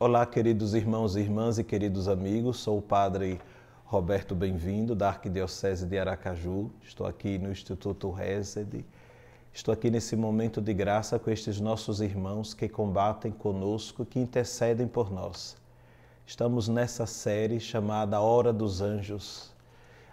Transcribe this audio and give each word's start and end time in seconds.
Olá, 0.00 0.24
queridos 0.24 0.74
irmãos 0.74 1.16
e 1.16 1.20
irmãs 1.22 1.58
e 1.58 1.64
queridos 1.64 2.06
amigos. 2.06 2.58
Sou 2.58 2.78
o 2.78 2.82
Padre 2.82 3.40
Roberto 3.84 4.32
Bem-vindo, 4.32 4.94
da 4.94 5.08
Arquidiocese 5.08 5.84
de 5.86 5.98
Aracaju. 5.98 6.70
Estou 6.80 7.04
aqui 7.04 7.36
no 7.36 7.50
Instituto 7.50 8.08
Resed. 8.12 8.84
Estou 9.52 9.74
aqui 9.74 9.90
nesse 9.90 10.14
momento 10.14 10.60
de 10.60 10.72
graça 10.72 11.18
com 11.18 11.28
estes 11.32 11.58
nossos 11.58 12.00
irmãos 12.00 12.54
que 12.54 12.68
combatem 12.68 13.32
conosco, 13.32 14.06
que 14.06 14.20
intercedem 14.20 14.86
por 14.86 15.10
nós. 15.10 15.56
Estamos 16.24 16.68
nessa 16.68 17.04
série 17.04 17.58
chamada 17.58 18.20
Hora 18.20 18.52
dos 18.52 18.80
Anjos. 18.80 19.52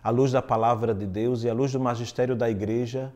À 0.04 0.10
luz 0.10 0.32
da 0.32 0.42
palavra 0.42 0.96
de 0.96 1.06
Deus 1.06 1.44
e 1.44 1.50
à 1.50 1.54
luz 1.54 1.72
do 1.72 1.80
magistério 1.80 2.36
da 2.36 2.50
Igreja, 2.50 3.14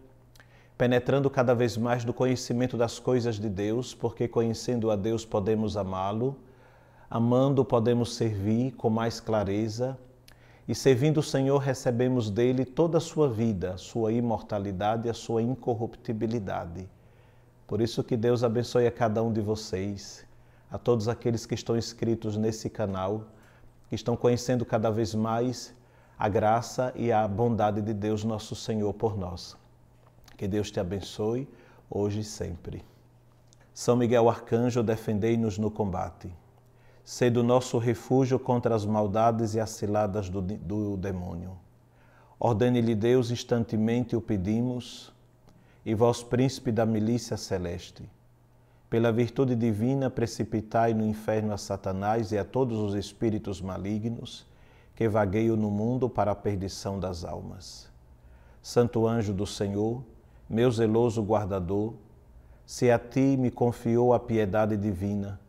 penetrando 0.77 1.31
cada 1.31 1.55
vez 1.55 1.75
mais 1.75 2.05
no 2.05 2.13
conhecimento 2.13 2.77
das 2.77 2.99
coisas 2.99 3.39
de 3.39 3.49
Deus, 3.49 3.95
porque 3.95 4.27
conhecendo 4.27 4.91
a 4.91 4.95
Deus 4.95 5.25
podemos 5.25 5.75
amá-lo, 5.75 6.37
amando 7.09 7.65
podemos 7.65 8.13
servir 8.15 8.71
com 8.73 8.89
mais 8.89 9.19
clareza, 9.19 9.97
e 10.67 10.75
servindo 10.75 11.17
o 11.17 11.23
Senhor 11.23 11.57
recebemos 11.57 12.29
dele 12.29 12.63
toda 12.63 12.99
a 12.99 13.01
sua 13.01 13.27
vida, 13.27 13.75
sua 13.77 14.11
imortalidade 14.11 15.07
e 15.07 15.09
a 15.09 15.13
sua 15.15 15.41
incorruptibilidade. 15.41 16.87
Por 17.65 17.81
isso 17.81 18.03
que 18.03 18.15
Deus 18.15 18.43
abençoe 18.43 18.85
a 18.85 18.91
cada 18.91 19.23
um 19.23 19.33
de 19.33 19.41
vocês, 19.41 20.23
a 20.69 20.77
todos 20.77 21.07
aqueles 21.07 21.47
que 21.47 21.55
estão 21.55 21.75
inscritos 21.75 22.37
nesse 22.37 22.69
canal, 22.69 23.25
que 23.87 23.95
estão 23.95 24.15
conhecendo 24.15 24.63
cada 24.63 24.91
vez 24.91 25.15
mais 25.15 25.73
a 26.19 26.29
graça 26.29 26.93
e 26.95 27.11
a 27.11 27.27
bondade 27.27 27.81
de 27.81 27.93
Deus 27.93 28.23
nosso 28.23 28.55
Senhor 28.55 28.93
por 28.93 29.17
nós. 29.17 29.57
Que 30.37 30.47
Deus 30.47 30.69
te 30.69 30.79
abençoe 30.79 31.49
hoje 31.89 32.19
e 32.19 32.23
sempre. 32.23 32.83
São 33.73 33.95
Miguel 33.95 34.29
Arcanjo, 34.29 34.83
defendei-nos 34.83 35.57
no 35.57 35.71
combate. 35.71 36.31
Sede 37.11 37.39
o 37.39 37.43
nosso 37.43 37.79
refúgio 37.79 38.37
contra 38.37 38.75
as 38.75 38.85
maldades 38.85 39.55
e 39.55 39.59
as 39.59 39.71
ciladas 39.71 40.29
do, 40.29 40.43
do 40.43 40.95
demônio. 40.95 41.57
Ordene-lhe 42.39 42.93
Deus, 42.93 43.31
instantemente 43.31 44.15
o 44.15 44.21
pedimos, 44.21 45.11
e 45.83 45.95
vós, 45.95 46.21
príncipe 46.21 46.71
da 46.71 46.85
milícia 46.85 47.35
celeste, 47.35 48.07
pela 48.91 49.11
virtude 49.11 49.55
divina, 49.55 50.07
precipitai 50.07 50.93
no 50.93 51.03
inferno 51.03 51.51
a 51.51 51.57
Satanás 51.57 52.31
e 52.31 52.37
a 52.37 52.45
todos 52.45 52.77
os 52.77 52.93
espíritos 52.93 53.59
malignos 53.59 54.45
que 54.95 55.09
vagueiam 55.09 55.55
no 55.55 55.71
mundo 55.71 56.07
para 56.07 56.29
a 56.29 56.35
perdição 56.35 56.99
das 56.99 57.25
almas. 57.25 57.89
Santo 58.61 59.07
anjo 59.07 59.33
do 59.33 59.47
Senhor, 59.47 60.03
meu 60.47 60.69
zeloso 60.69 61.23
guardador, 61.23 61.95
se 62.67 62.91
a 62.91 62.99
ti 62.99 63.35
me 63.35 63.49
confiou 63.49 64.13
a 64.13 64.19
piedade 64.19 64.77
divina, 64.77 65.39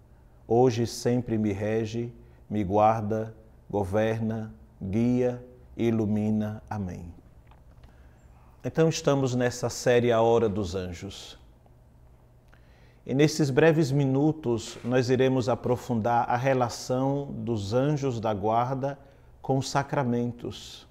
hoje 0.51 0.85
sempre 0.85 1.39
me 1.39 1.53
rege, 1.53 2.13
me 2.49 2.65
guarda, 2.65 3.33
governa, 3.71 4.53
guia 4.83 5.41
e 5.77 5.87
ilumina. 5.87 6.61
Amém. 6.69 7.15
Então 8.65 8.89
estamos 8.89 9.37
nessa 9.37 9.71
série 9.71 10.11
A 10.11 10.21
Hora 10.21 10.49
dos 10.49 10.75
Anjos. 10.75 11.39
E 13.07 13.15
nesses 13.15 13.49
breves 13.49 13.93
minutos 13.93 14.77
nós 14.83 15.09
iremos 15.09 15.49
aprofundar 15.49 16.29
a 16.29 16.37
relação 16.37 17.29
dos 17.31 17.73
anjos 17.73 18.19
da 18.19 18.35
guarda 18.35 18.99
com 19.41 19.57
os 19.57 19.71
sacramentos. 19.71 20.85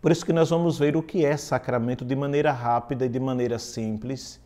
Por 0.00 0.12
isso 0.12 0.24
que 0.24 0.32
nós 0.32 0.50
vamos 0.50 0.78
ver 0.78 0.96
o 0.96 1.02
que 1.02 1.24
é 1.24 1.36
sacramento 1.36 2.04
de 2.04 2.14
maneira 2.14 2.52
rápida 2.52 3.04
e 3.04 3.08
de 3.08 3.18
maneira 3.18 3.58
simples. 3.58 4.40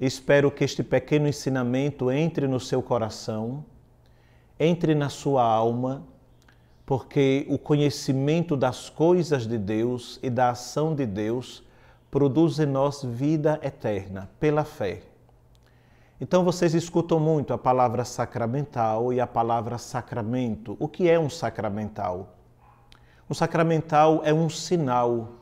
Espero 0.00 0.50
que 0.50 0.64
este 0.64 0.82
pequeno 0.82 1.28
ensinamento 1.28 2.10
entre 2.10 2.48
no 2.48 2.58
seu 2.58 2.82
coração, 2.82 3.62
entre 4.58 4.94
na 4.94 5.10
sua 5.10 5.44
alma, 5.44 6.02
porque 6.86 7.46
o 7.50 7.58
conhecimento 7.58 8.56
das 8.56 8.88
coisas 8.88 9.46
de 9.46 9.58
Deus 9.58 10.18
e 10.22 10.30
da 10.30 10.50
ação 10.50 10.94
de 10.94 11.04
Deus 11.04 11.62
produz 12.10 12.58
em 12.58 12.64
nós 12.64 13.04
vida 13.04 13.60
eterna 13.62 14.30
pela 14.40 14.64
fé. 14.64 15.02
Então 16.18 16.44
vocês 16.44 16.72
escutam 16.72 17.20
muito 17.20 17.52
a 17.52 17.58
palavra 17.58 18.02
sacramental 18.02 19.12
e 19.12 19.20
a 19.20 19.26
palavra 19.26 19.76
sacramento. 19.76 20.78
O 20.80 20.88
que 20.88 21.10
é 21.10 21.18
um 21.18 21.28
sacramental? 21.28 22.36
Um 23.28 23.34
sacramental 23.34 24.22
é 24.24 24.32
um 24.32 24.48
sinal 24.48 25.39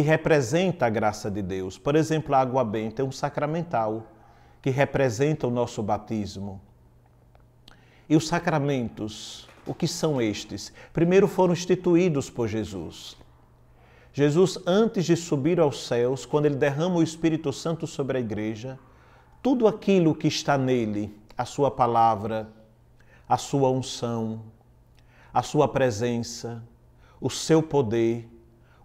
que 0.00 0.06
representa 0.06 0.86
a 0.86 0.88
graça 0.88 1.30
de 1.30 1.42
Deus. 1.42 1.76
Por 1.76 1.94
exemplo, 1.94 2.34
a 2.34 2.38
água 2.38 2.64
benta 2.64 3.02
é 3.02 3.04
um 3.04 3.12
sacramental 3.12 4.06
que 4.62 4.70
representa 4.70 5.46
o 5.46 5.50
nosso 5.50 5.82
batismo. 5.82 6.58
E 8.08 8.16
os 8.16 8.26
sacramentos, 8.26 9.46
o 9.66 9.74
que 9.74 9.86
são 9.86 10.18
estes? 10.18 10.72
Primeiro 10.90 11.28
foram 11.28 11.52
instituídos 11.52 12.30
por 12.30 12.48
Jesus. 12.48 13.14
Jesus, 14.10 14.58
antes 14.66 15.04
de 15.04 15.14
subir 15.16 15.60
aos 15.60 15.86
céus, 15.86 16.24
quando 16.24 16.46
ele 16.46 16.56
derrama 16.56 16.96
o 16.96 17.02
Espírito 17.02 17.52
Santo 17.52 17.86
sobre 17.86 18.16
a 18.16 18.20
igreja, 18.22 18.78
tudo 19.42 19.68
aquilo 19.68 20.14
que 20.14 20.28
está 20.28 20.56
nele, 20.56 21.14
a 21.36 21.44
sua 21.44 21.70
palavra, 21.70 22.48
a 23.28 23.36
sua 23.36 23.68
unção, 23.68 24.40
a 25.32 25.42
sua 25.42 25.68
presença, 25.68 26.62
o 27.20 27.28
seu 27.28 27.62
poder, 27.62 28.26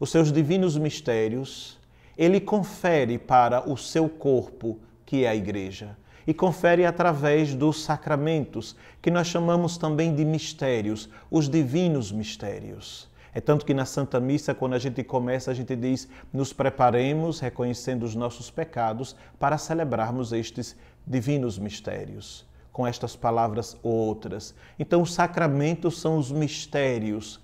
os 0.05 0.11
seus 0.11 0.31
divinos 0.31 0.77
mistérios, 0.77 1.79
ele 2.15 2.39
confere 2.39 3.17
para 3.17 3.67
o 3.67 3.75
seu 3.75 4.07
corpo, 4.07 4.77
que 5.03 5.25
é 5.25 5.29
a 5.29 5.35
igreja, 5.35 5.97
e 6.27 6.33
confere 6.33 6.85
através 6.85 7.55
dos 7.55 7.81
sacramentos, 7.81 8.75
que 9.01 9.09
nós 9.09 9.25
chamamos 9.25 9.79
também 9.79 10.13
de 10.13 10.23
mistérios, 10.23 11.09
os 11.31 11.49
divinos 11.49 12.11
mistérios. 12.11 13.09
É 13.33 13.41
tanto 13.41 13.65
que 13.65 13.73
na 13.73 13.83
Santa 13.83 14.19
Missa, 14.19 14.53
quando 14.53 14.75
a 14.75 14.77
gente 14.77 15.03
começa, 15.03 15.49
a 15.49 15.55
gente 15.55 15.75
diz: 15.75 16.07
nos 16.31 16.53
preparemos, 16.53 17.39
reconhecendo 17.39 18.03
os 18.03 18.13
nossos 18.13 18.51
pecados, 18.51 19.15
para 19.39 19.57
celebrarmos 19.57 20.31
estes 20.31 20.77
divinos 21.05 21.57
mistérios. 21.57 22.45
Com 22.71 22.85
estas 22.85 23.15
palavras 23.15 23.75
outras. 23.81 24.53
Então, 24.77 25.01
os 25.01 25.15
sacramentos 25.15 25.99
são 25.99 26.15
os 26.19 26.31
mistérios 26.31 27.39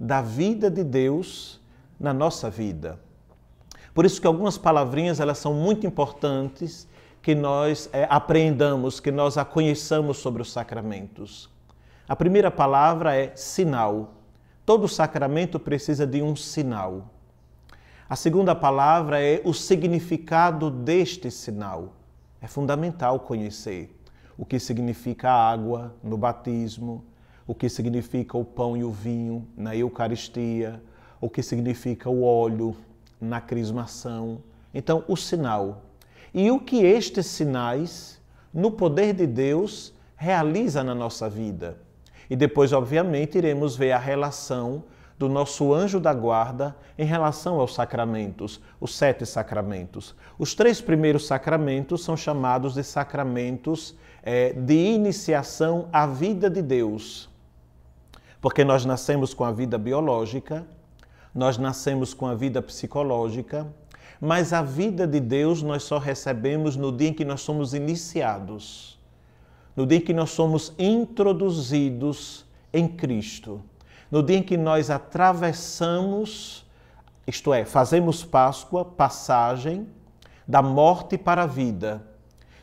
da 0.00 0.20
vida 0.20 0.68
de 0.68 0.82
Deus 0.82 1.62
na 1.98 2.12
nossa 2.12 2.50
vida. 2.50 2.98
Por 3.94 4.04
isso 4.04 4.20
que 4.20 4.26
algumas 4.26 4.58
palavrinhas 4.58 5.20
elas 5.20 5.38
são 5.38 5.54
muito 5.54 5.86
importantes 5.86 6.88
que 7.22 7.34
nós 7.34 7.88
é, 7.92 8.06
apreendamos, 8.10 9.00
que 9.00 9.10
nós 9.10 9.38
a 9.38 9.44
conheçamos 9.44 10.18
sobre 10.18 10.42
os 10.42 10.52
sacramentos. 10.52 11.48
A 12.06 12.14
primeira 12.14 12.50
palavra 12.50 13.16
é 13.16 13.34
sinal. 13.34 14.14
Todo 14.66 14.88
sacramento 14.88 15.58
precisa 15.58 16.06
de 16.06 16.20
um 16.20 16.36
sinal. 16.36 17.10
A 18.06 18.16
segunda 18.16 18.54
palavra 18.54 19.22
é 19.22 19.40
o 19.44 19.54
significado 19.54 20.70
deste 20.70 21.30
sinal. 21.30 21.94
É 22.42 22.46
fundamental 22.46 23.20
conhecer 23.20 23.98
o 24.36 24.44
que 24.44 24.58
significa 24.58 25.30
a 25.30 25.50
água 25.50 25.94
no 26.02 26.18
batismo, 26.18 27.04
o 27.46 27.54
que 27.54 27.68
significa 27.68 28.36
o 28.36 28.44
pão 28.44 28.76
e 28.76 28.84
o 28.84 28.90
vinho 28.90 29.48
na 29.56 29.74
Eucaristia, 29.74 30.82
o 31.24 31.30
que 31.30 31.42
significa 31.42 32.10
o 32.10 32.22
óleo 32.22 32.76
na 33.18 33.40
crismação. 33.40 34.42
Então, 34.74 35.02
o 35.08 35.16
sinal. 35.16 35.80
E 36.34 36.50
o 36.50 36.60
que 36.60 36.84
estes 36.84 37.24
sinais, 37.24 38.20
no 38.52 38.70
poder 38.70 39.14
de 39.14 39.26
Deus, 39.26 39.94
realiza 40.16 40.84
na 40.84 40.94
nossa 40.94 41.26
vida. 41.26 41.78
E 42.28 42.36
depois, 42.36 42.74
obviamente, 42.74 43.38
iremos 43.38 43.74
ver 43.74 43.92
a 43.92 43.98
relação 43.98 44.84
do 45.18 45.26
nosso 45.26 45.72
anjo 45.72 45.98
da 45.98 46.12
guarda 46.12 46.76
em 46.98 47.06
relação 47.06 47.58
aos 47.58 47.74
sacramentos, 47.74 48.60
os 48.78 48.94
sete 48.94 49.24
sacramentos. 49.24 50.14
Os 50.38 50.54
três 50.54 50.78
primeiros 50.78 51.26
sacramentos 51.26 52.04
são 52.04 52.18
chamados 52.18 52.74
de 52.74 52.84
sacramentos 52.84 53.96
é, 54.22 54.52
de 54.52 54.74
iniciação 54.74 55.88
à 55.90 56.06
vida 56.06 56.50
de 56.50 56.60
Deus. 56.60 57.30
Porque 58.42 58.62
nós 58.62 58.84
nascemos 58.84 59.32
com 59.32 59.42
a 59.42 59.50
vida 59.50 59.78
biológica, 59.78 60.66
nós 61.34 61.58
nascemos 61.58 62.14
com 62.14 62.26
a 62.26 62.34
vida 62.34 62.62
psicológica, 62.62 63.66
mas 64.20 64.52
a 64.52 64.62
vida 64.62 65.06
de 65.06 65.18
Deus 65.18 65.62
nós 65.62 65.82
só 65.82 65.98
recebemos 65.98 66.76
no 66.76 66.92
dia 66.92 67.08
em 67.08 67.12
que 67.12 67.24
nós 67.24 67.40
somos 67.40 67.74
iniciados, 67.74 68.98
no 69.74 69.84
dia 69.84 69.98
em 69.98 70.00
que 70.00 70.14
nós 70.14 70.30
somos 70.30 70.72
introduzidos 70.78 72.46
em 72.72 72.86
Cristo, 72.86 73.60
no 74.10 74.22
dia 74.22 74.38
em 74.38 74.42
que 74.42 74.56
nós 74.56 74.90
atravessamos, 74.90 76.64
isto 77.26 77.52
é, 77.52 77.64
fazemos 77.64 78.24
Páscoa, 78.24 78.84
passagem 78.84 79.88
da 80.46 80.62
morte 80.62 81.18
para 81.18 81.42
a 81.42 81.46
vida, 81.46 82.06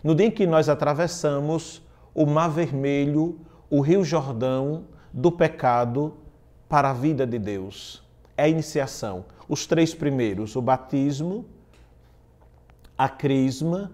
no 0.03 0.15
dia 0.15 0.27
em 0.27 0.31
que 0.31 0.47
nós 0.47 0.69
atravessamos 0.69 1.81
o 2.13 2.25
Mar 2.25 2.49
Vermelho, 2.49 3.39
o 3.69 3.81
Rio 3.81 4.03
Jordão, 4.03 4.85
do 5.11 5.31
pecado 5.31 6.17
para 6.69 6.91
a 6.91 6.93
vida 6.93 7.27
de 7.27 7.37
Deus. 7.37 8.01
É 8.41 8.45
a 8.45 8.47
iniciação. 8.47 9.25
Os 9.47 9.67
três 9.67 9.93
primeiros: 9.93 10.55
o 10.55 10.63
batismo, 10.63 11.45
a 12.97 13.07
crisma 13.07 13.91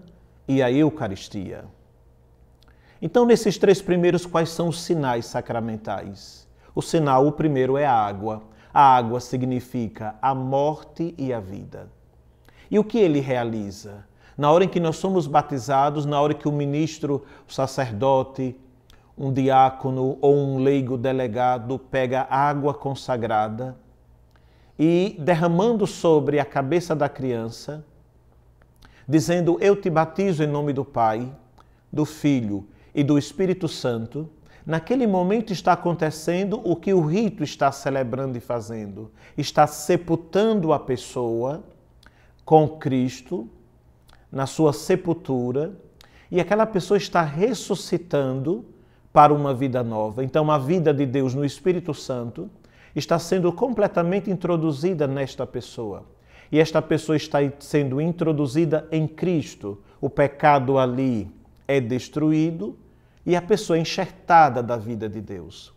e 0.48 0.62
a 0.62 0.72
Eucaristia. 0.72 1.66
Então, 3.02 3.26
nesses 3.26 3.58
três 3.58 3.82
primeiros, 3.82 4.24
quais 4.24 4.48
são 4.48 4.68
os 4.68 4.80
sinais 4.80 5.26
sacramentais? 5.26 6.48
O 6.74 6.80
sinal, 6.80 7.26
o 7.26 7.32
primeiro, 7.32 7.76
é 7.76 7.84
a 7.84 7.92
água. 7.92 8.42
A 8.72 8.96
água 8.96 9.20
significa 9.20 10.14
a 10.22 10.34
morte 10.34 11.14
e 11.18 11.30
a 11.30 11.40
vida. 11.40 11.90
E 12.70 12.78
o 12.78 12.84
que 12.84 12.96
ele 12.96 13.20
realiza? 13.20 14.06
Na 14.34 14.50
hora 14.50 14.64
em 14.64 14.68
que 14.68 14.80
nós 14.80 14.96
somos 14.96 15.26
batizados, 15.26 16.06
na 16.06 16.18
hora 16.18 16.32
que 16.32 16.48
o 16.48 16.52
ministro, 16.52 17.22
o 17.46 17.52
sacerdote, 17.52 18.56
um 19.16 19.30
diácono 19.30 20.16
ou 20.22 20.34
um 20.34 20.58
leigo 20.58 20.96
delegado 20.96 21.78
pega 21.78 22.26
água 22.30 22.72
consagrada 22.72 23.76
e 24.78 25.16
derramando 25.18 25.86
sobre 25.86 26.38
a 26.38 26.44
cabeça 26.44 26.94
da 26.94 27.08
criança, 27.08 27.84
dizendo: 29.06 29.58
Eu 29.60 29.74
te 29.74 29.90
batizo 29.90 30.42
em 30.44 30.46
nome 30.46 30.72
do 30.72 30.84
Pai, 30.84 31.30
do 31.92 32.04
Filho 32.04 32.66
e 32.94 33.02
do 33.02 33.18
Espírito 33.18 33.66
Santo. 33.66 34.30
Naquele 34.64 35.06
momento 35.06 35.52
está 35.52 35.72
acontecendo 35.72 36.60
o 36.62 36.76
que 36.76 36.92
o 36.92 37.00
rito 37.00 37.42
está 37.42 37.72
celebrando 37.72 38.36
e 38.36 38.40
fazendo. 38.40 39.10
Está 39.36 39.66
sepultando 39.66 40.72
a 40.74 40.78
pessoa 40.78 41.64
com 42.44 42.68
Cristo 42.68 43.48
na 44.30 44.46
sua 44.46 44.74
sepultura 44.74 45.72
e 46.30 46.38
aquela 46.38 46.66
pessoa 46.66 46.98
está 46.98 47.22
ressuscitando 47.22 48.64
para 49.10 49.32
uma 49.32 49.54
vida 49.54 49.82
nova. 49.82 50.22
Então, 50.22 50.50
a 50.50 50.58
vida 50.58 50.92
de 50.92 51.06
Deus 51.06 51.34
no 51.34 51.44
Espírito 51.44 51.94
Santo 51.94 52.50
está 52.94 53.18
sendo 53.18 53.52
completamente 53.52 54.30
introduzida 54.30 55.06
nesta 55.06 55.46
pessoa. 55.46 56.04
E 56.50 56.58
esta 56.58 56.80
pessoa 56.80 57.16
está 57.16 57.38
sendo 57.58 58.00
introduzida 58.00 58.88
em 58.90 59.06
Cristo. 59.06 59.82
O 60.00 60.08
pecado 60.08 60.78
ali 60.78 61.30
é 61.66 61.80
destruído 61.80 62.78
e 63.26 63.36
a 63.36 63.42
pessoa 63.42 63.76
é 63.76 63.80
enxertada 63.82 64.62
da 64.62 64.76
vida 64.76 65.08
de 65.08 65.20
Deus. 65.20 65.72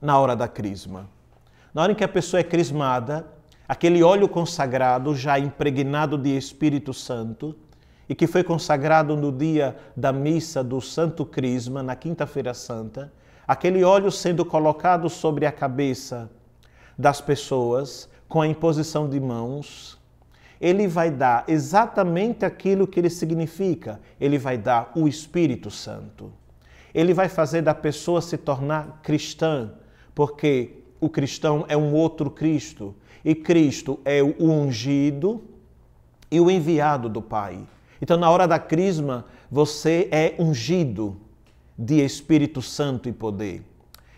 Na 0.00 0.18
hora 0.18 0.36
da 0.36 0.46
crisma. 0.46 1.08
Na 1.72 1.82
hora 1.82 1.92
em 1.92 1.94
que 1.94 2.04
a 2.04 2.08
pessoa 2.08 2.40
é 2.40 2.44
crismada, 2.44 3.26
aquele 3.66 4.02
óleo 4.02 4.28
consagrado, 4.28 5.14
já 5.14 5.38
impregnado 5.38 6.18
de 6.18 6.36
Espírito 6.36 6.92
Santo, 6.92 7.56
e 8.08 8.14
que 8.14 8.26
foi 8.26 8.42
consagrado 8.42 9.16
no 9.16 9.30
dia 9.30 9.76
da 9.96 10.12
missa 10.12 10.64
do 10.64 10.80
Santo 10.80 11.26
Crisma, 11.26 11.82
na 11.82 11.94
Quinta-feira 11.94 12.54
Santa, 12.54 13.12
aquele 13.48 13.82
óleo 13.82 14.12
sendo 14.12 14.44
colocado 14.44 15.08
sobre 15.08 15.46
a 15.46 15.52
cabeça 15.52 16.30
das 16.98 17.18
pessoas 17.18 18.06
com 18.28 18.42
a 18.42 18.46
imposição 18.46 19.08
de 19.08 19.18
mãos, 19.18 19.98
ele 20.60 20.86
vai 20.86 21.10
dar 21.10 21.44
exatamente 21.48 22.44
aquilo 22.44 22.86
que 22.86 23.00
ele 23.00 23.08
significa. 23.08 24.00
Ele 24.20 24.36
vai 24.36 24.58
dar 24.58 24.92
o 24.94 25.08
Espírito 25.08 25.70
Santo. 25.70 26.30
Ele 26.92 27.14
vai 27.14 27.28
fazer 27.28 27.62
da 27.62 27.74
pessoa 27.74 28.20
se 28.20 28.36
tornar 28.36 29.00
cristã, 29.02 29.72
porque 30.14 30.82
o 31.00 31.08
cristão 31.08 31.64
é 31.68 31.76
um 31.76 31.94
outro 31.94 32.30
Cristo. 32.30 32.94
E 33.24 33.34
Cristo 33.34 33.98
é 34.04 34.22
o 34.22 34.34
ungido 34.40 35.42
e 36.30 36.38
o 36.38 36.50
enviado 36.50 37.08
do 37.08 37.22
Pai. 37.22 37.60
Então, 38.02 38.16
na 38.16 38.30
hora 38.30 38.46
da 38.46 38.58
crisma, 38.58 39.24
você 39.50 40.08
é 40.10 40.34
ungido 40.38 41.16
de 41.78 42.04
Espírito 42.04 42.60
Santo 42.60 43.08
e 43.08 43.12
poder. 43.12 43.62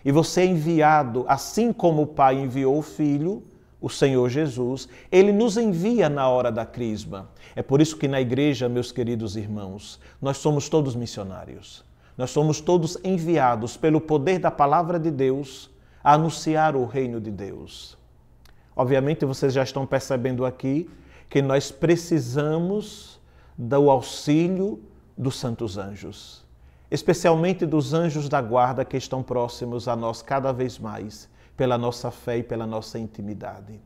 E 0.03 0.11
você 0.11 0.41
é 0.41 0.47
enviado, 0.47 1.25
assim 1.29 1.73
como 1.73 2.03
o 2.03 2.07
Pai 2.07 2.39
enviou 2.39 2.79
o 2.79 2.83
Filho, 2.83 3.43
o 3.81 3.89
Senhor 3.89 4.29
Jesus, 4.29 4.89
ele 5.11 5.33
nos 5.33 5.57
envia 5.57 6.09
na 6.09 6.29
hora 6.29 6.51
da 6.51 6.65
crisma. 6.65 7.31
É 7.55 7.63
por 7.63 7.81
isso 7.81 7.97
que 7.97 8.09
na 8.09 8.21
igreja, 8.21 8.69
meus 8.69 8.93
queridos 8.93 9.37
irmãos, 9.37 10.01
nós 10.21 10.39
somos 10.39 10.69
todos 10.69 10.95
missionários. 10.95 11.85
Nós 12.17 12.31
somos 12.31 12.61
todos 12.61 12.99
enviados 13.03 13.77
pelo 13.77 14.01
poder 14.01 14.39
da 14.39 14.51
palavra 14.51 14.99
de 14.99 15.11
Deus 15.11 15.71
a 16.05 16.15
anunciar 16.15 16.77
o 16.77 16.85
reino 16.85 17.21
de 17.21 17.31
Deus. 17.31 17.97
Obviamente, 18.77 19.25
vocês 19.25 19.53
já 19.53 19.63
estão 19.63 19.87
percebendo 19.87 20.45
aqui 20.45 20.89
que 21.29 21.41
nós 21.41 21.71
precisamos 21.71 23.21
do 23.57 23.91
auxílio 23.91 24.83
dos 25.17 25.37
santos 25.37 25.79
anjos, 25.79 26.40
especialmente 26.91 27.65
dos 27.65 27.95
anjos 27.95 28.29
da 28.29 28.41
guarda 28.41 28.85
que 28.85 28.97
estão 28.97 29.23
próximos 29.23 29.87
a 29.87 29.95
nós 29.95 30.23
cada 30.23 30.53
vez 30.53 30.79
mais, 30.79 31.29
pela 31.57 31.79
nossa 31.79 32.11
fé 32.11 32.39
e 32.39 32.43
pela 32.43 32.67
nossa 32.67 32.99
intimidade. 32.99 33.81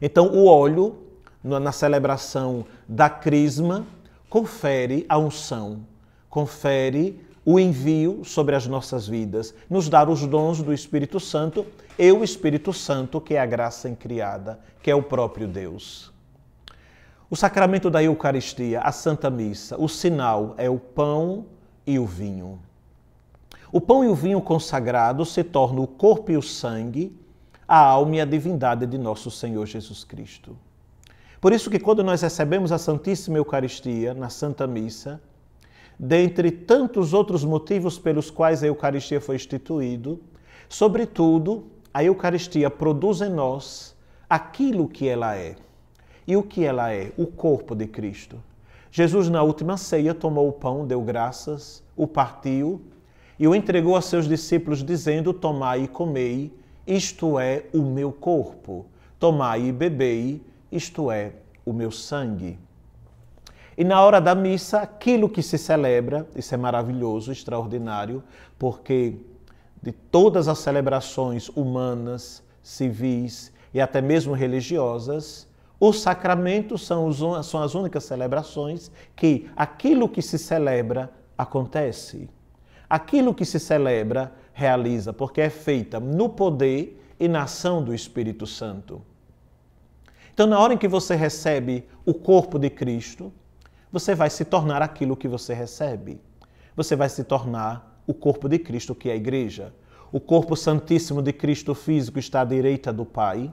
Então, 0.00 0.28
o 0.28 0.46
óleo, 0.46 0.98
na 1.42 1.72
celebração 1.72 2.64
da 2.88 3.10
crisma, 3.10 3.84
confere 4.28 5.04
a 5.08 5.18
unção, 5.18 5.80
confere 6.28 7.20
o 7.44 7.58
envio 7.58 8.24
sobre 8.24 8.54
as 8.54 8.66
nossas 8.66 9.08
vidas, 9.08 9.54
nos 9.68 9.88
dar 9.88 10.08
os 10.08 10.26
dons 10.26 10.62
do 10.62 10.72
Espírito 10.72 11.18
Santo 11.18 11.66
e 11.98 12.12
o 12.12 12.22
Espírito 12.22 12.72
Santo, 12.72 13.20
que 13.20 13.34
é 13.34 13.40
a 13.40 13.46
graça 13.46 13.88
incriada, 13.88 14.60
que 14.82 14.90
é 14.90 14.94
o 14.94 15.02
próprio 15.02 15.48
Deus. 15.48 16.12
O 17.28 17.36
sacramento 17.36 17.90
da 17.90 18.02
Eucaristia, 18.02 18.80
a 18.80 18.92
Santa 18.92 19.30
Missa, 19.30 19.76
o 19.78 19.88
sinal 19.88 20.54
é 20.58 20.68
o 20.68 20.78
pão 20.78 21.46
e 21.90 21.98
o 21.98 22.06
vinho. 22.06 22.58
O 23.72 23.80
pão 23.80 24.04
e 24.04 24.08
o 24.08 24.14
vinho 24.14 24.40
consagrado 24.40 25.24
se 25.24 25.44
tornam 25.44 25.82
o 25.82 25.86
corpo 25.86 26.30
e 26.30 26.36
o 26.36 26.42
sangue, 26.42 27.16
a 27.66 27.78
alma 27.78 28.16
e 28.16 28.20
a 28.20 28.24
divindade 28.24 28.86
de 28.86 28.98
nosso 28.98 29.30
Senhor 29.30 29.66
Jesus 29.66 30.02
Cristo. 30.02 30.56
Por 31.40 31.52
isso 31.52 31.70
que 31.70 31.78
quando 31.78 32.04
nós 32.04 32.20
recebemos 32.20 32.72
a 32.72 32.78
Santíssima 32.78 33.38
Eucaristia 33.38 34.12
na 34.12 34.28
Santa 34.28 34.66
Missa, 34.66 35.20
dentre 35.98 36.50
tantos 36.50 37.12
outros 37.12 37.44
motivos 37.44 37.98
pelos 37.98 38.30
quais 38.30 38.62
a 38.62 38.66
Eucaristia 38.66 39.20
foi 39.20 39.36
instituída, 39.36 40.16
sobretudo, 40.68 41.66
a 41.92 42.04
Eucaristia 42.04 42.70
produz 42.70 43.20
em 43.20 43.30
nós 43.30 43.96
aquilo 44.28 44.88
que 44.88 45.08
ela 45.08 45.36
é. 45.36 45.56
E 46.26 46.36
o 46.36 46.42
que 46.42 46.64
ela 46.64 46.92
é? 46.92 47.12
O 47.16 47.26
corpo 47.26 47.74
de 47.74 47.86
Cristo. 47.86 48.40
Jesus, 48.90 49.28
na 49.28 49.42
última 49.42 49.76
ceia, 49.76 50.14
tomou 50.14 50.48
o 50.48 50.52
pão, 50.52 50.86
deu 50.86 51.00
graças, 51.00 51.82
o 51.96 52.06
partiu 52.06 52.80
e 53.38 53.46
o 53.46 53.54
entregou 53.54 53.96
a 53.96 54.02
seus 54.02 54.26
discípulos, 54.26 54.82
dizendo: 54.84 55.32
Tomai 55.32 55.84
e 55.84 55.88
comei, 55.88 56.52
isto 56.86 57.38
é 57.38 57.64
o 57.72 57.82
meu 57.82 58.12
corpo. 58.12 58.86
Tomai 59.18 59.66
e 59.66 59.72
bebei, 59.72 60.42
isto 60.72 61.10
é 61.10 61.32
o 61.64 61.72
meu 61.72 61.90
sangue. 61.90 62.58
E 63.78 63.84
na 63.84 64.02
hora 64.02 64.20
da 64.20 64.34
missa, 64.34 64.80
aquilo 64.80 65.28
que 65.28 65.42
se 65.42 65.56
celebra, 65.56 66.28
isso 66.36 66.54
é 66.54 66.58
maravilhoso, 66.58 67.32
extraordinário, 67.32 68.22
porque 68.58 69.14
de 69.82 69.92
todas 69.92 70.48
as 70.48 70.58
celebrações 70.58 71.48
humanas, 71.48 72.42
civis 72.62 73.52
e 73.72 73.80
até 73.80 74.02
mesmo 74.02 74.34
religiosas, 74.34 75.48
os 75.80 76.02
sacramentos 76.02 76.86
são, 76.86 77.10
são 77.42 77.62
as 77.62 77.74
únicas 77.74 78.04
celebrações 78.04 78.92
que 79.16 79.48
aquilo 79.56 80.10
que 80.10 80.20
se 80.20 80.38
celebra 80.38 81.10
acontece. 81.38 82.28
Aquilo 82.88 83.34
que 83.34 83.46
se 83.46 83.58
celebra 83.58 84.30
realiza, 84.52 85.10
porque 85.10 85.40
é 85.40 85.48
feita 85.48 85.98
no 85.98 86.28
poder 86.28 87.02
e 87.18 87.26
na 87.26 87.44
ação 87.44 87.82
do 87.82 87.94
Espírito 87.94 88.46
Santo. 88.46 89.00
Então, 90.34 90.46
na 90.46 90.58
hora 90.58 90.74
em 90.74 90.78
que 90.78 90.88
você 90.88 91.14
recebe 91.14 91.86
o 92.04 92.12
corpo 92.12 92.58
de 92.58 92.68
Cristo, 92.68 93.32
você 93.90 94.14
vai 94.14 94.28
se 94.28 94.44
tornar 94.44 94.82
aquilo 94.82 95.16
que 95.16 95.28
você 95.28 95.54
recebe. 95.54 96.20
Você 96.76 96.94
vai 96.94 97.08
se 97.08 97.24
tornar 97.24 98.02
o 98.06 98.12
corpo 98.12 98.48
de 98.48 98.58
Cristo, 98.58 98.94
que 98.94 99.08
é 99.08 99.12
a 99.12 99.16
igreja. 99.16 99.72
O 100.12 100.20
corpo 100.20 100.56
santíssimo 100.56 101.22
de 101.22 101.32
Cristo 101.32 101.74
físico 101.74 102.18
está 102.18 102.42
à 102.42 102.44
direita 102.44 102.92
do 102.92 103.06
Pai 103.06 103.52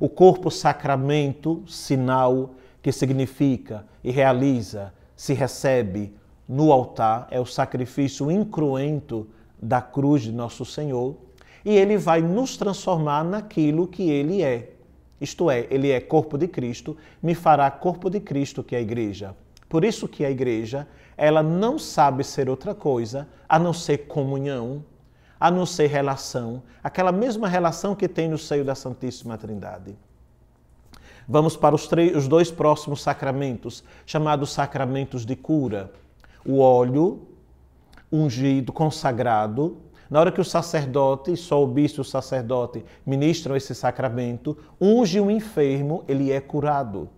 o 0.00 0.08
corpo 0.08 0.50
sacramento, 0.50 1.62
sinal 1.66 2.54
que 2.82 2.90
significa 2.90 3.86
e 4.02 4.10
realiza, 4.10 4.94
se 5.14 5.34
recebe 5.34 6.14
no 6.48 6.72
altar, 6.72 7.28
é 7.30 7.38
o 7.38 7.44
sacrifício 7.44 8.30
incruento 8.30 9.28
da 9.60 9.82
cruz 9.82 10.22
de 10.22 10.32
nosso 10.32 10.64
Senhor, 10.64 11.14
e 11.62 11.76
ele 11.76 11.98
vai 11.98 12.22
nos 12.22 12.56
transformar 12.56 13.22
naquilo 13.22 13.86
que 13.86 14.10
ele 14.10 14.42
é. 14.42 14.72
Isto 15.20 15.50
é, 15.50 15.66
ele 15.70 15.90
é 15.90 16.00
corpo 16.00 16.38
de 16.38 16.48
Cristo, 16.48 16.96
me 17.22 17.34
fará 17.34 17.70
corpo 17.70 18.08
de 18.08 18.18
Cristo, 18.20 18.64
que 18.64 18.74
é 18.74 18.78
a 18.78 18.82
igreja. 18.82 19.36
Por 19.68 19.84
isso 19.84 20.08
que 20.08 20.24
a 20.24 20.30
igreja, 20.30 20.88
ela 21.14 21.42
não 21.42 21.78
sabe 21.78 22.24
ser 22.24 22.48
outra 22.48 22.74
coisa 22.74 23.28
a 23.46 23.58
não 23.58 23.74
ser 23.74 23.98
comunhão, 24.06 24.82
a 25.40 25.50
não 25.50 25.64
ser 25.64 25.86
relação, 25.86 26.62
aquela 26.84 27.10
mesma 27.10 27.48
relação 27.48 27.94
que 27.94 28.06
tem 28.06 28.28
no 28.28 28.36
seio 28.36 28.62
da 28.62 28.74
Santíssima 28.74 29.38
Trindade. 29.38 29.96
Vamos 31.26 31.56
para 31.56 31.74
os, 31.74 31.86
três, 31.88 32.14
os 32.14 32.28
dois 32.28 32.50
próximos 32.50 33.00
sacramentos, 33.00 33.82
chamados 34.04 34.52
sacramentos 34.52 35.24
de 35.24 35.34
cura. 35.34 35.90
O 36.44 36.58
óleo 36.58 37.22
ungido, 38.12 38.72
consagrado. 38.72 39.78
Na 40.10 40.18
hora 40.18 40.32
que 40.32 40.40
o 40.40 40.44
sacerdote, 40.44 41.36
só 41.36 41.62
o 41.62 41.66
bispo 41.66 42.00
e 42.00 42.02
o 42.02 42.04
sacerdote 42.04 42.84
ministram 43.06 43.56
esse 43.56 43.74
sacramento, 43.74 44.58
unge 44.80 45.20
um 45.20 45.30
enfermo, 45.30 46.04
ele 46.08 46.32
é 46.32 46.40
curado. 46.40 47.08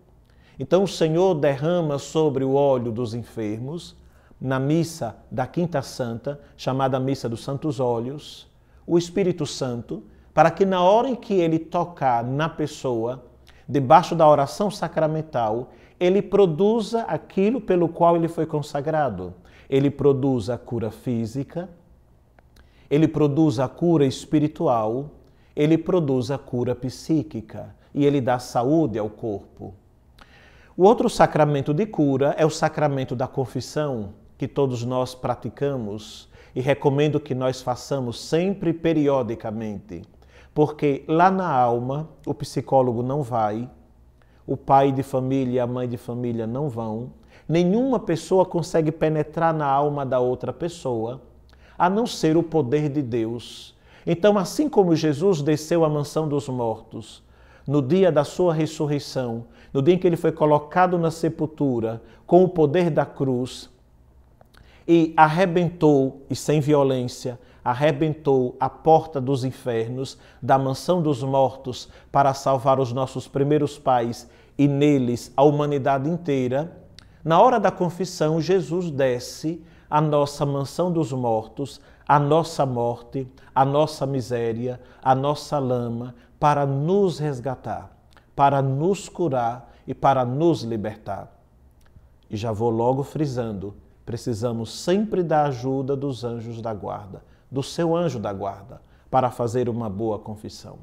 Então 0.59 0.85
o 0.85 0.89
Senhor 0.89 1.35
derrama 1.35 1.99
sobre 1.99 2.45
o 2.45 2.53
óleo 2.53 2.93
dos 2.93 3.15
enfermos 3.15 3.97
na 4.43 4.59
missa 4.59 5.17
da 5.31 5.47
Quinta 5.47 5.81
Santa, 5.83 6.41
chamada 6.57 6.99
Missa 6.99 7.29
dos 7.29 7.45
Santos 7.45 7.79
Olhos, 7.79 8.51
o 8.85 8.99
Espírito 8.99 9.47
Santo, 9.47 10.03
para 10.35 10.51
que 10.51 10.67
na 10.67 10.83
hora 10.83 11.09
em 11.09 11.15
que 11.15 11.35
ele 11.35 11.61
tocar 11.61 12.25
na 12.25 12.49
pessoa, 12.49 13.23
debaixo 13.69 14.17
da 14.17 14.29
oração 14.29 14.69
sacramental, 14.69 15.71
ele 16.01 16.21
produza 16.21 17.03
aquilo 17.03 17.61
pelo 17.61 17.89
qual 17.89 18.17
ele 18.17 18.27
foi 18.27 18.45
consagrado. 18.45 19.33
Ele 19.71 19.89
produz 19.89 20.51
a 20.51 20.59
cura 20.59 20.91
física, 20.91 21.69
ele 22.91 23.07
produz 23.07 23.61
a 23.61 23.69
cura 23.69 24.05
espiritual, 24.05 25.11
ele 25.55 25.79
produz 25.79 26.33
a 26.33 26.37
cura 26.37 26.75
psíquica 26.75 27.73
e 27.95 28.05
ele 28.05 28.21
dá 28.21 28.41
saúde 28.41 28.99
ao 28.99 29.09
corpo. 29.09 29.73
O 30.77 30.83
outro 30.83 31.09
sacramento 31.09 31.73
de 31.73 31.87
cura 31.87 32.35
é 32.37 32.45
o 32.45 32.51
sacramento 32.51 33.15
da 33.15 33.29
confissão, 33.29 34.15
que 34.43 34.49
todos 34.49 34.85
nós 34.85 35.15
praticamos 35.15 36.29
e 36.53 36.61
recomendo 36.61 37.21
que 37.21 37.33
nós 37.33 37.63
façamos 37.63 38.21
sempre 38.21 38.73
periodicamente, 38.73 40.03
porque 40.53 41.05
lá 41.07 41.31
na 41.31 41.49
alma 41.49 42.09
o 42.27 42.35
psicólogo 42.35 43.05
não 43.05 43.23
vai, 43.23 43.71
o 44.45 44.57
pai 44.57 44.91
de 44.91 45.05
família 45.05 45.53
e 45.55 45.61
a 45.61 45.67
mãe 45.69 45.89
de 45.89 45.97
família 45.97 46.45
não 46.45 46.69
vão, 46.69 47.13
nenhuma 47.49 48.01
pessoa 48.01 48.45
consegue 48.45 48.91
penetrar 48.91 49.55
na 49.55 49.67
alma 49.67 50.05
da 50.05 50.19
outra 50.19 50.53
pessoa 50.53 51.23
a 51.79 51.89
não 51.89 52.05
ser 52.05 52.37
o 52.37 52.43
poder 52.43 52.89
de 52.89 53.01
Deus. 53.01 53.77
Então, 54.05 54.37
assim 54.37 54.69
como 54.69 54.97
Jesus 54.97 55.41
desceu 55.41 55.85
à 55.85 55.89
mansão 55.89 56.27
dos 56.27 56.49
mortos, 56.49 57.23
no 57.65 57.81
dia 57.81 58.11
da 58.11 58.25
sua 58.25 58.53
ressurreição, 58.53 59.45
no 59.73 59.81
dia 59.81 59.95
em 59.95 59.99
que 59.99 60.07
ele 60.09 60.17
foi 60.17 60.33
colocado 60.33 60.99
na 60.99 61.13
sepultura, 61.13 62.03
com 62.27 62.43
o 62.43 62.49
poder 62.49 62.91
da 62.91 63.07
cruz, 63.07 63.71
e 64.95 65.15
arrebentou, 65.17 66.27
e 66.29 66.37
sem 66.37 66.61
violência, 66.61 67.41
arrebentou 67.65 68.55
a 68.61 68.69
porta 68.69 69.23
dos 69.23 69.43
infernos, 69.43 70.19
da 70.43 70.59
mansão 70.59 71.01
dos 71.01 71.23
mortos, 71.23 71.89
para 72.13 72.35
salvar 72.35 72.79
os 72.79 72.93
nossos 72.93 73.27
primeiros 73.27 73.79
pais 73.79 74.29
e 74.59 74.69
neles 74.69 75.33
a 75.35 75.43
humanidade 75.45 76.11
inteira, 76.11 76.77
na 77.25 77.41
hora 77.41 77.59
da 77.59 77.71
confissão, 77.71 78.39
Jesus 78.39 78.91
desce 78.91 79.65
a 79.89 79.99
nossa 79.99 80.45
mansão 80.45 80.93
dos 80.93 81.11
mortos, 81.11 81.81
a 82.07 82.19
nossa 82.19 82.67
morte, 82.67 83.27
a 83.55 83.65
nossa 83.65 84.05
miséria, 84.05 84.79
a 85.03 85.15
nossa 85.15 85.59
lama, 85.59 86.15
para 86.39 86.67
nos 86.67 87.19
resgatar, 87.19 87.97
para 88.37 88.61
nos 88.61 89.09
curar 89.09 89.73
e 89.87 89.95
para 89.95 90.23
nos 90.23 90.63
libertar. 90.63 91.33
E 92.29 92.37
já 92.37 92.53
vou 92.53 92.69
logo 92.69 93.03
frisando: 93.03 93.75
precisamos 94.05 94.73
sempre 94.73 95.23
da 95.23 95.45
ajuda 95.45 95.97
dos 95.97 96.25
anjos 96.25 96.61
da 96.61 96.75
guarda, 96.75 97.23
do 97.51 97.63
seu 97.63 97.95
anjo 97.95 98.19
da 98.19 98.33
guarda, 98.33 98.81
para 99.11 99.31
fazer 99.31 99.69
uma 99.69 99.89
boa 99.89 100.19
confissão. 100.19 100.79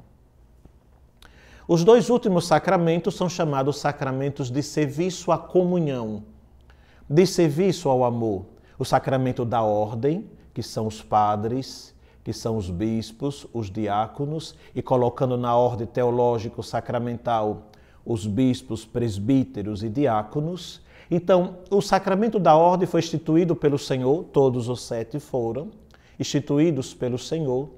Os 1.68 1.84
dois 1.84 2.10
últimos 2.10 2.48
sacramentos 2.48 3.16
são 3.16 3.30
chamados 3.30 3.78
sacramentos 3.78 4.50
de 4.50 4.64
serviço 4.64 5.32
à 5.32 5.38
comunhão, 5.38 6.24
de 7.08 7.26
serviço 7.26 7.90
ao 7.90 8.04
amor 8.04 8.46
o 8.80 8.86
sacramento 8.86 9.44
da 9.44 9.62
ordem, 9.62 10.30
que 10.54 10.64
são 10.64 10.88
os 10.88 11.02
padres, 11.02 11.94
que 12.24 12.32
são 12.32 12.56
os 12.56 12.70
bispos, 12.70 13.46
os 13.54 13.70
diáconos, 13.70 14.56
e 14.74 14.82
colocando 14.82 15.38
na 15.38 15.56
ordem 15.56 15.86
teológico 15.86 16.64
sacramental 16.64 17.69
os 18.10 18.26
bispos, 18.26 18.86
presbíteros 18.86 19.84
e 19.84 19.88
diáconos. 19.88 20.82
Então, 21.12 21.60
o 21.70 21.80
sacramento 21.80 22.40
da 22.40 22.56
ordem 22.56 22.88
foi 22.88 23.02
instituído 23.02 23.56
pelo 23.56 23.78
Senhor, 23.78 24.24
todos 24.34 24.68
os 24.68 24.82
sete 24.82 25.20
foram 25.20 25.70
instituídos 26.20 26.92
pelo 26.92 27.20
Senhor, 27.20 27.70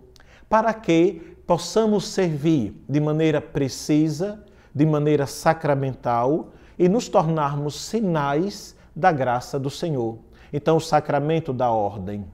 para 0.50 0.74
que 0.74 1.36
possamos 1.46 2.08
servir 2.08 2.74
de 2.88 3.00
maneira 3.02 3.42
precisa, 3.42 4.44
de 4.74 4.86
maneira 4.86 5.28
sacramental 5.28 6.54
e 6.80 6.88
nos 6.88 7.10
tornarmos 7.10 7.76
sinais 7.76 8.74
da 8.96 9.12
graça 9.12 9.60
do 9.60 9.70
Senhor. 9.70 10.18
Então, 10.54 10.78
o 10.78 10.82
sacramento 10.82 11.52
da 11.52 11.70
ordem. 11.70 12.26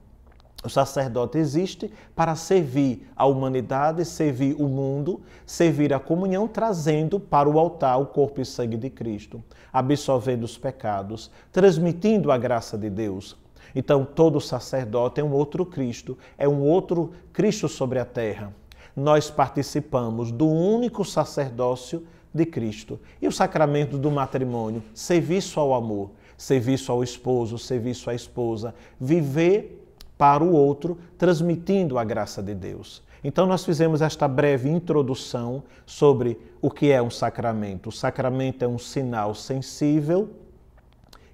O 0.64 0.68
sacerdote 0.68 1.38
existe 1.38 1.88
para 2.16 2.34
servir 2.34 3.08
a 3.14 3.24
humanidade, 3.26 4.04
servir 4.04 4.56
o 4.58 4.66
mundo, 4.66 5.20
servir 5.46 5.94
a 5.94 6.00
comunhão, 6.00 6.48
trazendo 6.48 7.20
para 7.20 7.48
o 7.48 7.60
altar 7.60 8.00
o 8.00 8.06
corpo 8.06 8.40
e 8.40 8.44
sangue 8.44 8.76
de 8.76 8.90
Cristo, 8.90 9.42
absolvendo 9.72 10.44
os 10.44 10.58
pecados, 10.58 11.30
transmitindo 11.52 12.32
a 12.32 12.36
graça 12.36 12.76
de 12.76 12.90
Deus. 12.90 13.36
Então, 13.72 14.04
todo 14.04 14.40
sacerdote 14.40 15.20
é 15.20 15.24
um 15.24 15.32
outro 15.32 15.64
Cristo, 15.64 16.18
é 16.36 16.48
um 16.48 16.62
outro 16.62 17.12
Cristo 17.32 17.68
sobre 17.68 18.00
a 18.00 18.04
terra. 18.04 18.52
Nós 18.96 19.30
participamos 19.30 20.32
do 20.32 20.48
único 20.48 21.04
sacerdócio 21.04 22.04
de 22.34 22.44
Cristo. 22.44 22.98
E 23.22 23.28
o 23.28 23.32
sacramento 23.32 23.96
do 23.96 24.10
matrimônio, 24.10 24.82
serviço 24.92 25.60
ao 25.60 25.72
amor 25.72 26.10
serviço 26.38 26.92
ao 26.92 27.02
esposo, 27.02 27.58
serviço 27.58 28.08
à 28.08 28.14
esposa, 28.14 28.72
viver 28.98 29.87
para 30.18 30.44
o 30.44 30.52
outro, 30.52 30.98
transmitindo 31.16 31.96
a 31.96 32.04
graça 32.04 32.42
de 32.42 32.54
Deus. 32.54 33.02
Então, 33.22 33.46
nós 33.46 33.64
fizemos 33.64 34.02
esta 34.02 34.28
breve 34.28 34.68
introdução 34.68 35.62
sobre 35.86 36.38
o 36.60 36.70
que 36.70 36.90
é 36.90 37.00
um 37.00 37.10
sacramento. 37.10 37.88
O 37.88 37.92
sacramento 37.92 38.64
é 38.64 38.68
um 38.68 38.78
sinal 38.78 39.34
sensível 39.34 40.30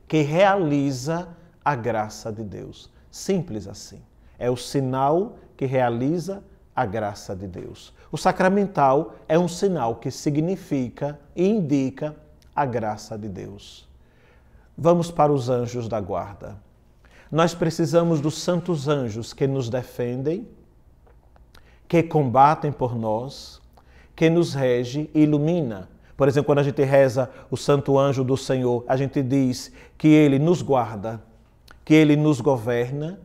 que 0.06 0.20
realiza 0.20 1.28
a 1.64 1.74
graça 1.74 2.30
de 2.30 2.44
Deus. 2.44 2.90
Simples 3.10 3.66
assim. 3.66 4.00
É 4.38 4.50
o 4.50 4.56
sinal 4.56 5.36
que 5.56 5.66
realiza 5.66 6.42
a 6.74 6.84
graça 6.84 7.34
de 7.34 7.46
Deus. 7.46 7.92
O 8.10 8.16
sacramental 8.16 9.14
é 9.28 9.38
um 9.38 9.48
sinal 9.48 9.96
que 9.96 10.10
significa 10.10 11.18
e 11.34 11.46
indica 11.48 12.14
a 12.54 12.66
graça 12.66 13.16
de 13.16 13.28
Deus. 13.28 13.88
Vamos 14.76 15.10
para 15.10 15.32
os 15.32 15.48
anjos 15.48 15.88
da 15.88 16.00
guarda. 16.00 16.63
Nós 17.30 17.54
precisamos 17.54 18.20
dos 18.20 18.38
santos 18.38 18.88
anjos 18.88 19.32
que 19.32 19.46
nos 19.46 19.68
defendem, 19.68 20.46
que 21.88 22.02
combatem 22.02 22.70
por 22.70 22.96
nós, 22.96 23.60
que 24.14 24.30
nos 24.30 24.54
rege 24.54 25.10
e 25.14 25.22
ilumina. 25.22 25.88
Por 26.16 26.28
exemplo, 26.28 26.46
quando 26.46 26.60
a 26.60 26.62
gente 26.62 26.82
reza 26.82 27.30
o 27.50 27.56
santo 27.56 27.98
anjo 27.98 28.22
do 28.22 28.36
Senhor, 28.36 28.84
a 28.86 28.96
gente 28.96 29.22
diz 29.22 29.72
que 29.98 30.08
ele 30.08 30.38
nos 30.38 30.62
guarda, 30.62 31.20
que 31.84 31.94
ele 31.94 32.14
nos 32.16 32.40
governa, 32.40 33.18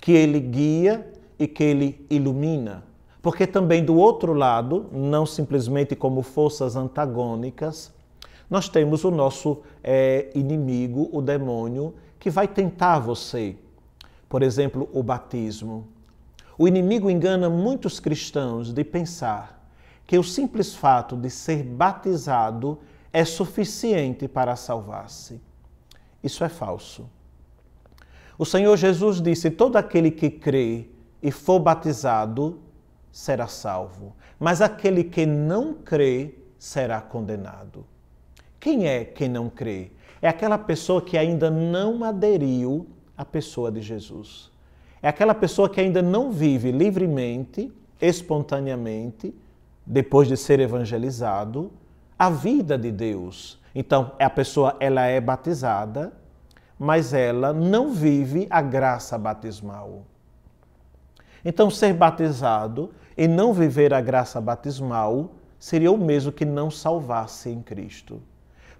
que 0.00 0.12
ele 0.12 0.38
guia 0.38 1.10
e 1.38 1.46
que 1.46 1.64
ele 1.64 2.06
ilumina. 2.10 2.84
Porque 3.22 3.46
também 3.46 3.84
do 3.84 3.96
outro 3.96 4.34
lado, 4.34 4.86
não 4.92 5.26
simplesmente 5.26 5.96
como 5.96 6.22
forças 6.22 6.76
antagônicas, 6.76 7.92
nós 8.48 8.68
temos 8.68 9.02
o 9.02 9.10
nosso 9.10 9.62
é, 9.82 10.30
inimigo, 10.34 11.08
o 11.12 11.20
demônio, 11.20 11.94
que 12.18 12.30
vai 12.30 12.48
tentar 12.48 12.98
você. 12.98 13.56
Por 14.28 14.42
exemplo, 14.42 14.88
o 14.92 15.02
batismo. 15.02 15.88
O 16.58 16.66
inimigo 16.66 17.10
engana 17.10 17.50
muitos 17.50 18.00
cristãos 18.00 18.72
de 18.72 18.82
pensar 18.82 19.68
que 20.06 20.18
o 20.18 20.24
simples 20.24 20.74
fato 20.74 21.16
de 21.16 21.28
ser 21.28 21.62
batizado 21.62 22.78
é 23.12 23.24
suficiente 23.24 24.28
para 24.28 24.56
salvar-se. 24.56 25.40
Isso 26.22 26.44
é 26.44 26.48
falso. 26.48 27.08
O 28.38 28.44
Senhor 28.44 28.76
Jesus 28.76 29.20
disse: 29.20 29.50
todo 29.50 29.76
aquele 29.76 30.10
que 30.10 30.30
crê 30.30 30.88
e 31.22 31.30
for 31.30 31.58
batizado 31.58 32.60
será 33.10 33.46
salvo, 33.46 34.14
mas 34.38 34.60
aquele 34.60 35.02
que 35.02 35.24
não 35.24 35.74
crê 35.74 36.34
será 36.58 37.00
condenado. 37.00 37.86
Quem 38.60 38.86
é 38.86 39.04
quem 39.04 39.28
não 39.28 39.48
crê? 39.48 39.90
É 40.20 40.28
aquela 40.28 40.58
pessoa 40.58 41.02
que 41.02 41.16
ainda 41.16 41.50
não 41.50 42.02
aderiu 42.02 42.86
à 43.16 43.24
pessoa 43.24 43.70
de 43.70 43.80
Jesus. 43.80 44.50
É 45.02 45.08
aquela 45.08 45.34
pessoa 45.34 45.68
que 45.68 45.80
ainda 45.80 46.02
não 46.02 46.32
vive 46.32 46.72
livremente, 46.72 47.72
espontaneamente, 48.00 49.34
depois 49.84 50.26
de 50.26 50.36
ser 50.36 50.58
evangelizado, 50.58 51.70
a 52.18 52.28
vida 52.30 52.76
de 52.76 52.90
Deus. 52.90 53.60
Então, 53.74 54.12
a 54.18 54.30
pessoa 54.30 54.76
ela 54.80 55.04
é 55.04 55.20
batizada, 55.20 56.12
mas 56.78 57.12
ela 57.12 57.52
não 57.52 57.92
vive 57.92 58.46
a 58.50 58.60
graça 58.60 59.16
batismal. 59.16 60.02
Então, 61.44 61.70
ser 61.70 61.92
batizado 61.92 62.90
e 63.16 63.28
não 63.28 63.52
viver 63.52 63.94
a 63.94 64.00
graça 64.00 64.40
batismal 64.40 65.30
seria 65.58 65.92
o 65.92 65.96
mesmo 65.96 66.32
que 66.32 66.44
não 66.44 66.70
salvar-se 66.70 67.48
em 67.48 67.62
Cristo. 67.62 68.20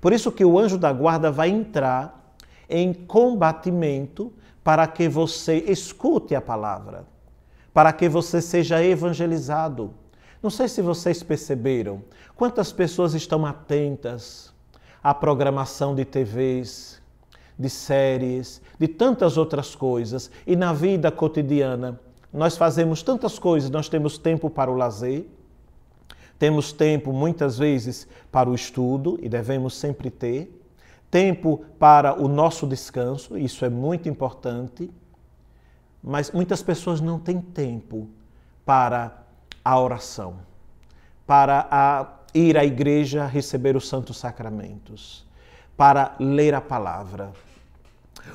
Por 0.06 0.12
isso 0.12 0.30
que 0.30 0.44
o 0.44 0.56
anjo 0.56 0.78
da 0.78 0.92
guarda 0.92 1.32
vai 1.32 1.48
entrar 1.48 2.32
em 2.70 2.94
combatimento 2.94 4.32
para 4.62 4.86
que 4.86 5.08
você 5.08 5.56
escute 5.66 6.32
a 6.32 6.40
palavra, 6.40 7.04
para 7.74 7.92
que 7.92 8.08
você 8.08 8.40
seja 8.40 8.80
evangelizado. 8.80 9.92
Não 10.40 10.48
sei 10.48 10.68
se 10.68 10.80
vocês 10.80 11.24
perceberam 11.24 12.04
quantas 12.36 12.70
pessoas 12.70 13.14
estão 13.14 13.44
atentas 13.44 14.54
à 15.02 15.12
programação 15.12 15.92
de 15.92 16.04
TVs, 16.04 17.02
de 17.58 17.68
séries, 17.68 18.62
de 18.78 18.86
tantas 18.86 19.36
outras 19.36 19.74
coisas. 19.74 20.30
E 20.46 20.54
na 20.54 20.72
vida 20.72 21.10
cotidiana, 21.10 21.98
nós 22.32 22.56
fazemos 22.56 23.02
tantas 23.02 23.40
coisas, 23.40 23.70
nós 23.70 23.88
temos 23.88 24.18
tempo 24.18 24.48
para 24.48 24.70
o 24.70 24.76
lazer, 24.76 25.26
temos 26.38 26.72
tempo 26.72 27.12
muitas 27.12 27.58
vezes 27.58 28.06
para 28.30 28.50
o 28.50 28.54
estudo, 28.54 29.18
e 29.22 29.28
devemos 29.28 29.74
sempre 29.74 30.10
ter, 30.10 30.52
tempo 31.10 31.64
para 31.78 32.20
o 32.20 32.28
nosso 32.28 32.66
descanso, 32.66 33.38
isso 33.38 33.64
é 33.64 33.70
muito 33.70 34.08
importante, 34.08 34.90
mas 36.02 36.30
muitas 36.30 36.62
pessoas 36.62 37.00
não 37.00 37.18
têm 37.18 37.40
tempo 37.40 38.08
para 38.64 39.24
a 39.64 39.80
oração, 39.80 40.36
para 41.26 41.66
a 41.70 42.06
ir 42.34 42.58
à 42.58 42.64
igreja 42.64 43.26
receber 43.26 43.76
os 43.76 43.88
santos 43.88 44.18
sacramentos, 44.18 45.26
para 45.76 46.14
ler 46.20 46.54
a 46.54 46.60
palavra. 46.60 47.32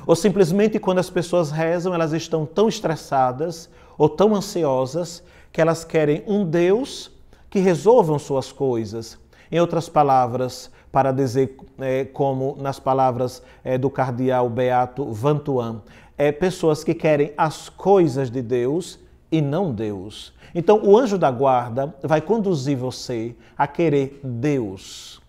Ou 0.06 0.16
simplesmente 0.16 0.78
quando 0.80 0.98
as 0.98 1.08
pessoas 1.08 1.50
rezam, 1.50 1.94
elas 1.94 2.12
estão 2.12 2.44
tão 2.44 2.68
estressadas 2.68 3.70
ou 3.96 4.08
tão 4.08 4.34
ansiosas 4.34 5.22
que 5.52 5.60
elas 5.60 5.84
querem 5.84 6.24
um 6.26 6.44
Deus 6.44 7.11
que 7.52 7.58
resolvam 7.58 8.18
suas 8.18 8.50
coisas. 8.50 9.18
Em 9.50 9.60
outras 9.60 9.86
palavras, 9.86 10.70
para 10.90 11.12
dizer 11.12 11.54
é, 11.78 12.06
como 12.06 12.56
nas 12.58 12.80
palavras 12.80 13.42
é, 13.62 13.76
do 13.76 13.90
cardeal 13.90 14.48
Beato 14.48 15.12
Vantuan, 15.12 15.82
é 16.16 16.32
pessoas 16.32 16.82
que 16.82 16.94
querem 16.94 17.34
as 17.36 17.68
coisas 17.68 18.30
de 18.30 18.40
Deus 18.40 18.98
e 19.30 19.42
não 19.42 19.70
Deus. 19.70 20.32
Então, 20.54 20.82
o 20.82 20.96
anjo 20.96 21.18
da 21.18 21.30
guarda 21.30 21.94
vai 22.02 22.22
conduzir 22.22 22.78
você 22.78 23.36
a 23.56 23.66
querer 23.66 24.18
Deus. 24.24 25.20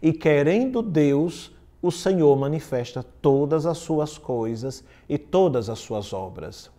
E 0.00 0.14
querendo 0.14 0.80
Deus, 0.80 1.52
o 1.82 1.90
Senhor 1.90 2.34
manifesta 2.38 3.04
todas 3.20 3.66
as 3.66 3.76
suas 3.76 4.16
coisas 4.16 4.82
e 5.06 5.18
todas 5.18 5.68
as 5.68 5.78
suas 5.78 6.14
obras. 6.14 6.70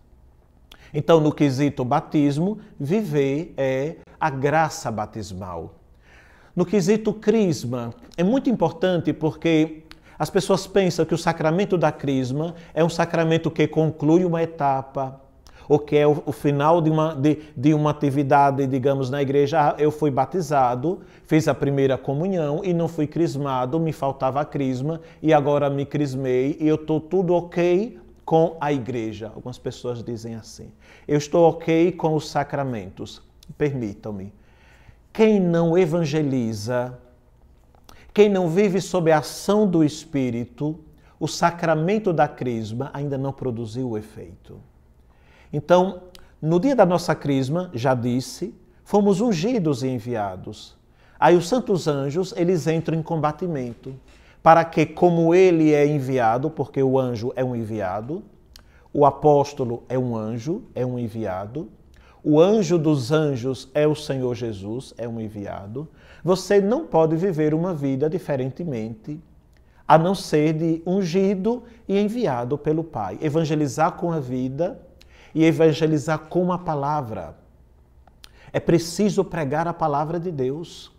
Então, 0.92 1.20
no 1.20 1.32
quesito 1.32 1.84
batismo, 1.84 2.58
viver 2.78 3.52
é 3.56 3.96
a 4.18 4.30
graça 4.30 4.90
batismal. 4.90 5.74
No 6.56 6.64
quesito 6.66 7.12
crisma, 7.12 7.94
é 8.16 8.24
muito 8.24 8.50
importante 8.50 9.12
porque 9.12 9.84
as 10.18 10.28
pessoas 10.28 10.66
pensam 10.66 11.04
que 11.04 11.14
o 11.14 11.18
sacramento 11.18 11.78
da 11.78 11.92
crisma 11.92 12.54
é 12.74 12.82
um 12.82 12.88
sacramento 12.88 13.50
que 13.50 13.68
conclui 13.68 14.24
uma 14.24 14.42
etapa, 14.42 15.20
ou 15.68 15.78
que 15.78 15.96
é 15.96 16.06
o, 16.06 16.22
o 16.26 16.32
final 16.32 16.80
de 16.80 16.90
uma, 16.90 17.14
de, 17.14 17.38
de 17.56 17.74
uma 17.74 17.90
atividade, 17.90 18.66
digamos, 18.66 19.10
na 19.10 19.22
igreja. 19.22 19.68
Ah, 19.68 19.74
eu 19.78 19.92
fui 19.92 20.10
batizado, 20.10 21.00
fiz 21.24 21.46
a 21.46 21.54
primeira 21.54 21.96
comunhão 21.98 22.62
e 22.64 22.72
não 22.72 22.88
fui 22.88 23.06
crismado, 23.06 23.78
me 23.78 23.92
faltava 23.92 24.40
a 24.40 24.44
crisma 24.44 25.00
e 25.22 25.32
agora 25.32 25.68
me 25.68 25.84
crismei 25.84 26.56
e 26.58 26.66
eu 26.66 26.76
estou 26.76 27.00
tudo 27.00 27.34
ok 27.34 27.98
com 28.28 28.58
a 28.60 28.70
igreja. 28.70 29.32
Algumas 29.34 29.56
pessoas 29.56 30.04
dizem 30.04 30.34
assim. 30.34 30.70
Eu 31.08 31.16
estou 31.16 31.48
ok 31.48 31.92
com 31.92 32.14
os 32.14 32.28
sacramentos. 32.28 33.22
Permitam-me. 33.56 34.34
Quem 35.10 35.40
não 35.40 35.78
evangeliza, 35.78 36.98
quem 38.12 38.28
não 38.28 38.50
vive 38.50 38.82
sob 38.82 39.10
a 39.10 39.20
ação 39.20 39.66
do 39.66 39.82
Espírito, 39.82 40.78
o 41.18 41.26
sacramento 41.26 42.12
da 42.12 42.28
crisma 42.28 42.90
ainda 42.92 43.16
não 43.16 43.32
produziu 43.32 43.88
o 43.88 43.96
efeito. 43.96 44.60
Então, 45.50 46.02
no 46.40 46.60
dia 46.60 46.76
da 46.76 46.84
nossa 46.84 47.14
crisma, 47.14 47.70
já 47.72 47.94
disse, 47.94 48.54
fomos 48.84 49.22
ungidos 49.22 49.82
e 49.82 49.88
enviados. 49.88 50.76
Aí 51.18 51.34
os 51.34 51.48
santos 51.48 51.88
anjos, 51.88 52.34
eles 52.36 52.66
entram 52.66 52.98
em 52.98 53.02
combatimento, 53.02 53.94
para 54.42 54.64
que, 54.64 54.86
como 54.86 55.34
ele 55.34 55.72
é 55.72 55.86
enviado, 55.86 56.50
porque 56.50 56.82
o 56.82 56.98
anjo 56.98 57.32
é 57.36 57.44
um 57.44 57.54
enviado, 57.54 58.22
o 58.92 59.04
apóstolo 59.04 59.82
é 59.88 59.98
um 59.98 60.16
anjo, 60.16 60.62
é 60.74 60.84
um 60.84 60.98
enviado, 60.98 61.68
o 62.22 62.40
anjo 62.40 62.78
dos 62.78 63.12
anjos 63.12 63.70
é 63.74 63.86
o 63.86 63.94
Senhor 63.94 64.34
Jesus, 64.34 64.92
é 64.98 65.06
um 65.06 65.20
enviado, 65.20 65.88
você 66.22 66.60
não 66.60 66.86
pode 66.86 67.16
viver 67.16 67.54
uma 67.54 67.72
vida 67.72 68.08
diferentemente, 68.08 69.20
a 69.86 69.96
não 69.96 70.14
ser 70.14 70.52
de 70.52 70.82
ungido 70.86 71.62
e 71.88 71.98
enviado 71.98 72.58
pelo 72.58 72.84
Pai. 72.84 73.18
Evangelizar 73.22 73.92
com 73.92 74.12
a 74.12 74.20
vida 74.20 74.78
e 75.34 75.44
evangelizar 75.44 76.18
com 76.18 76.52
a 76.52 76.58
palavra. 76.58 77.34
É 78.52 78.60
preciso 78.60 79.24
pregar 79.24 79.66
a 79.66 79.72
palavra 79.72 80.20
de 80.20 80.30
Deus. 80.30 80.92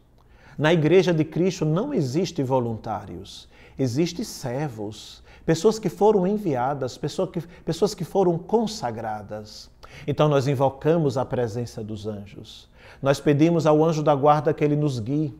Na 0.59 0.73
igreja 0.73 1.13
de 1.13 1.23
Cristo 1.23 1.63
não 1.63 1.93
existe 1.93 2.43
voluntários, 2.43 3.47
existem 3.77 4.25
servos, 4.25 5.23
pessoas 5.45 5.79
que 5.79 5.87
foram 5.87 6.27
enviadas, 6.27 6.97
pessoas 6.97 7.29
que, 7.29 7.39
pessoas 7.63 7.93
que 7.93 8.03
foram 8.03 8.37
consagradas. 8.37 9.71
Então 10.05 10.27
nós 10.27 10.49
invocamos 10.49 11.17
a 11.17 11.23
presença 11.23 11.81
dos 11.81 12.05
anjos. 12.05 12.67
Nós 13.01 13.21
pedimos 13.21 13.65
ao 13.65 13.81
anjo 13.81 14.03
da 14.03 14.13
guarda 14.13 14.53
que 14.53 14.61
ele 14.61 14.75
nos 14.75 14.99
guie, 14.99 15.33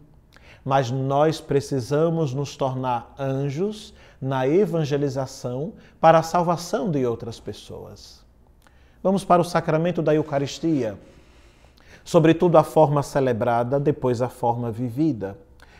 mas 0.63 0.89
nós 0.89 1.41
precisamos 1.41 2.34
nos 2.34 2.55
tornar 2.55 3.13
anjos 3.19 3.93
na 4.21 4.47
evangelização 4.47 5.73
para 5.99 6.19
a 6.19 6.23
salvação 6.23 6.89
de 6.89 7.05
outras 7.05 7.41
pessoas. 7.41 8.23
Vamos 9.03 9.25
para 9.25 9.41
o 9.41 9.45
sacramento 9.45 10.01
da 10.01 10.15
Eucaristia. 10.15 10.97
Sobretudo 12.09 12.57
a 12.57 12.63
forma 12.63 13.03
celebrada, 13.03 13.79
depois 13.79 14.19
a 14.19 14.29
forma 14.29 14.71
vivida. 14.71 15.37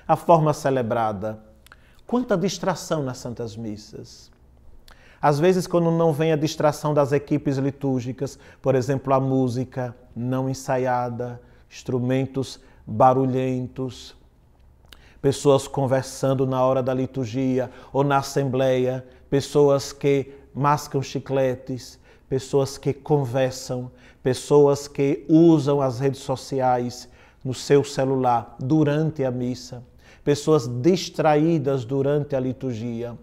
A 0.08 0.16
forma 0.16 0.54
celebrada. 0.54 1.40
Quanta 2.06 2.38
distração 2.38 3.02
nas 3.02 3.18
Santas 3.18 3.58
Missas. 3.58 4.30
Às 5.20 5.40
vezes, 5.40 5.66
quando 5.66 5.90
não 5.90 6.14
vem 6.14 6.32
a 6.32 6.36
distração 6.36 6.94
das 6.94 7.12
equipes 7.14 7.58
litúrgicas, 7.58 8.38
por 8.62 8.76
exemplo, 8.76 9.12
a 9.12 9.20
música 9.20 9.96
não 10.16 10.48
ensaiada, 10.48 11.42
instrumentos 11.68 12.60
barulhentos, 12.86 14.16
pessoas 15.20 15.68
conversando 15.68 16.46
na 16.46 16.64
hora 16.64 16.84
da 16.84 16.94
liturgia 16.94 17.72
ou 17.92 18.04
na 18.04 18.18
assembleia, 18.18 19.04
pessoas 19.32 19.92
que 19.92 20.32
mascam 20.54 21.02
chicletes, 21.02 22.00
pessoas 22.30 22.78
que 22.78 22.94
conversam, 22.94 23.92
pessoas 24.22 24.88
que 24.88 25.26
usam 25.28 25.82
as 25.82 26.00
redes 26.00 26.22
sociais 26.22 27.10
no 27.44 27.54
seu 27.54 27.84
celular 27.84 28.56
durante 28.60 29.24
a 29.24 29.32
missa, 29.32 29.84
pessoas 30.24 30.68
distraídas 30.68 31.84
durante 31.84 32.36
a 32.36 32.40
liturgia. 32.40 33.18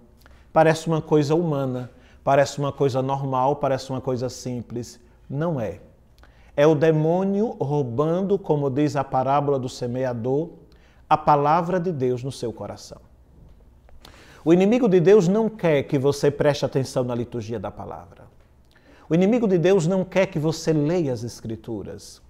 Parece 0.52 0.88
uma 0.88 1.00
coisa 1.00 1.34
humana, 1.34 1.90
parece 2.24 2.58
uma 2.58 2.72
coisa 2.72 3.00
normal, 3.00 3.56
parece 3.56 3.90
uma 3.90 4.00
coisa 4.00 4.28
simples. 4.28 4.98
Não 5.30 5.60
é. 5.60 5.80
É 6.56 6.66
o 6.66 6.74
demônio 6.74 7.50
roubando, 7.60 8.38
como 8.38 8.68
diz 8.70 8.96
a 8.96 9.04
parábola 9.04 9.58
do 9.58 9.68
semeador, 9.68 10.48
a 11.08 11.16
palavra 11.16 11.78
de 11.78 11.92
Deus 11.92 12.24
no 12.24 12.32
seu 12.32 12.52
coração. 12.52 12.98
O 14.44 14.52
inimigo 14.52 14.88
de 14.88 14.98
Deus 14.98 15.28
não 15.28 15.48
quer 15.48 15.82
que 15.82 15.98
você 15.98 16.30
preste 16.30 16.64
atenção 16.64 17.04
na 17.04 17.14
liturgia 17.14 17.60
da 17.60 17.70
palavra. 17.70 18.26
O 19.08 19.14
inimigo 19.14 19.46
de 19.46 19.56
Deus 19.56 19.86
não 19.86 20.04
quer 20.04 20.26
que 20.26 20.38
você 20.38 20.72
leia 20.72 21.12
as 21.12 21.22
Escrituras. 21.22 22.20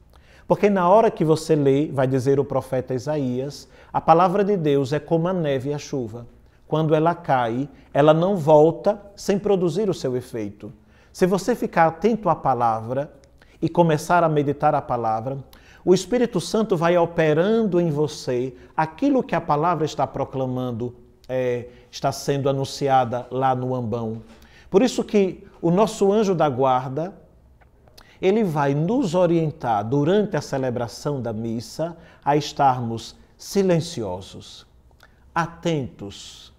Porque 0.46 0.70
na 0.70 0.88
hora 0.88 1.10
que 1.10 1.24
você 1.24 1.56
lê, 1.56 1.86
vai 1.86 2.06
dizer 2.06 2.38
o 2.38 2.44
profeta 2.44 2.94
Isaías, 2.94 3.68
a 3.92 4.00
palavra 4.00 4.44
de 4.44 4.56
Deus 4.56 4.92
é 4.92 4.98
como 4.98 5.26
a 5.26 5.32
neve 5.32 5.70
e 5.70 5.74
a 5.74 5.78
chuva. 5.78 6.26
Quando 6.68 6.94
ela 6.94 7.14
cai, 7.14 7.68
ela 7.92 8.12
não 8.12 8.36
volta 8.36 9.00
sem 9.16 9.38
produzir 9.38 9.88
o 9.88 9.94
seu 9.94 10.16
efeito. 10.16 10.72
Se 11.12 11.26
você 11.26 11.54
ficar 11.54 11.86
atento 11.86 12.28
à 12.28 12.36
palavra 12.36 13.10
e 13.60 13.68
começar 13.68 14.22
a 14.22 14.28
meditar 14.28 14.74
a 14.74 14.82
palavra, 14.82 15.38
o 15.84 15.94
Espírito 15.94 16.40
Santo 16.40 16.76
vai 16.76 16.98
operando 16.98 17.80
em 17.80 17.90
você 17.90 18.54
aquilo 18.76 19.22
que 19.22 19.34
a 19.34 19.40
palavra 19.40 19.86
está 19.86 20.06
proclamando, 20.06 20.94
é, 21.28 21.68
está 21.90 22.12
sendo 22.12 22.48
anunciada 22.48 23.26
lá 23.30 23.54
no 23.54 23.74
ambão. 23.74 24.20
Por 24.70 24.83
isso 24.83 25.05
que 25.05 25.46
o 25.61 25.70
nosso 25.70 26.12
anjo 26.12 26.35
da 26.35 26.48
guarda, 26.48 27.14
ele 28.20 28.44
vai 28.44 28.74
nos 28.74 29.14
orientar 29.14 29.85
durante 29.85 30.37
a 30.37 30.40
celebração 30.40 31.20
da 31.20 31.33
missa 31.33 31.96
a 32.24 32.37
estarmos 32.37 33.16
silenciosos, 33.37 34.66
atentos, 35.35 36.52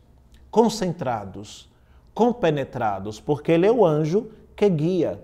concentrados, 0.51 1.69
compenetrados, 2.13 3.19
porque 3.19 3.51
ele 3.51 3.65
é 3.65 3.71
o 3.71 3.85
anjo 3.85 4.31
que 4.55 4.69
guia, 4.69 5.21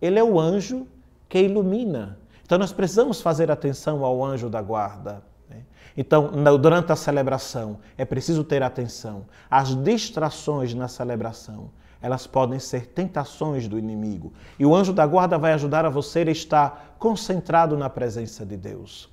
ele 0.00 0.18
é 0.18 0.24
o 0.24 0.38
anjo 0.38 0.86
que 1.28 1.38
ilumina. 1.40 2.18
Então 2.42 2.58
nós 2.58 2.72
precisamos 2.72 3.20
fazer 3.20 3.50
atenção 3.50 4.04
ao 4.04 4.24
anjo 4.24 4.48
da 4.48 4.60
guarda. 4.60 5.22
Né? 5.48 5.62
Então, 5.96 6.30
durante 6.60 6.92
a 6.92 6.96
celebração, 6.96 7.78
é 7.96 8.04
preciso 8.04 8.44
ter 8.44 8.62
atenção 8.62 9.24
às 9.50 9.74
distrações 9.74 10.74
na 10.74 10.88
celebração 10.88 11.70
elas 12.04 12.26
podem 12.26 12.58
ser 12.58 12.88
tentações 12.88 13.66
do 13.66 13.78
inimigo. 13.78 14.30
E 14.58 14.66
o 14.66 14.76
anjo 14.76 14.92
da 14.92 15.06
guarda 15.06 15.38
vai 15.38 15.54
ajudar 15.54 15.86
a 15.86 15.88
você 15.88 16.18
a 16.18 16.30
estar 16.30 16.96
concentrado 16.98 17.78
na 17.78 17.88
presença 17.88 18.44
de 18.44 18.58
Deus. 18.58 19.08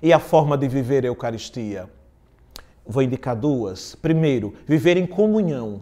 E 0.00 0.12
a 0.12 0.20
forma 0.20 0.56
de 0.56 0.68
viver 0.68 1.02
a 1.02 1.08
Eucaristia? 1.08 1.90
Vou 2.86 3.02
indicar 3.02 3.34
duas. 3.34 3.96
Primeiro, 3.96 4.54
viver 4.64 4.96
em 4.96 5.04
comunhão. 5.04 5.80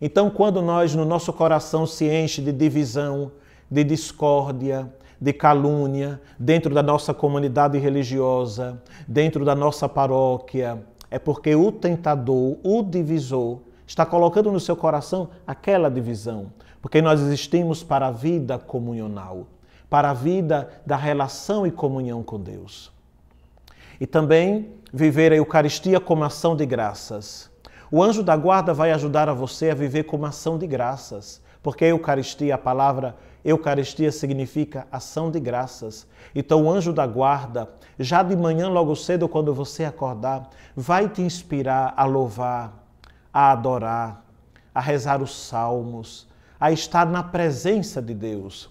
Então, 0.00 0.30
quando 0.30 0.62
nós, 0.62 0.94
no 0.94 1.04
nosso 1.04 1.32
coração, 1.32 1.84
se 1.84 2.08
enche 2.08 2.40
de 2.40 2.52
divisão, 2.52 3.32
de 3.68 3.82
discórdia, 3.82 4.88
de 5.20 5.32
calúnia, 5.32 6.20
dentro 6.38 6.72
da 6.72 6.82
nossa 6.82 7.12
comunidade 7.12 7.76
religiosa, 7.76 8.80
dentro 9.08 9.44
da 9.44 9.56
nossa 9.56 9.88
paróquia, 9.88 10.80
é 11.10 11.18
porque 11.18 11.56
o 11.56 11.72
tentador, 11.72 12.56
o 12.62 12.84
divisor, 12.84 13.65
está 13.86 14.04
colocando 14.04 14.50
no 14.50 14.60
seu 14.60 14.76
coração 14.76 15.30
aquela 15.46 15.90
divisão. 15.90 16.52
Porque 16.80 17.02
nós 17.02 17.20
existimos 17.20 17.82
para 17.82 18.08
a 18.08 18.10
vida 18.10 18.58
comunional, 18.58 19.46
para 19.88 20.10
a 20.10 20.14
vida 20.14 20.68
da 20.84 20.96
relação 20.96 21.66
e 21.66 21.70
comunhão 21.70 22.22
com 22.22 22.40
Deus. 22.40 22.92
E 24.00 24.06
também 24.06 24.72
viver 24.92 25.32
a 25.32 25.36
Eucaristia 25.36 25.98
como 25.98 26.24
ação 26.24 26.54
de 26.54 26.66
graças. 26.66 27.50
O 27.90 28.02
anjo 28.02 28.22
da 28.22 28.36
guarda 28.36 28.74
vai 28.74 28.92
ajudar 28.92 29.28
a 29.28 29.34
você 29.34 29.70
a 29.70 29.74
viver 29.74 30.04
como 30.04 30.26
ação 30.26 30.58
de 30.58 30.66
graças, 30.66 31.40
porque 31.62 31.84
a 31.84 31.88
Eucaristia, 31.88 32.54
a 32.54 32.58
palavra 32.58 33.16
Eucaristia 33.44 34.10
significa 34.10 34.86
ação 34.90 35.30
de 35.30 35.38
graças. 35.38 36.06
Então 36.34 36.64
o 36.64 36.70
anjo 36.70 36.92
da 36.92 37.06
guarda, 37.06 37.68
já 37.98 38.22
de 38.22 38.36
manhã, 38.36 38.68
logo 38.68 38.94
cedo, 38.96 39.28
quando 39.28 39.54
você 39.54 39.84
acordar, 39.84 40.50
vai 40.74 41.08
te 41.08 41.22
inspirar 41.22 41.94
a 41.96 42.04
louvar, 42.04 42.85
a 43.36 43.52
adorar, 43.52 44.24
a 44.74 44.80
rezar 44.80 45.20
os 45.20 45.36
salmos, 45.36 46.26
a 46.58 46.72
estar 46.72 47.04
na 47.04 47.22
presença 47.22 48.00
de 48.00 48.14
Deus. 48.14 48.70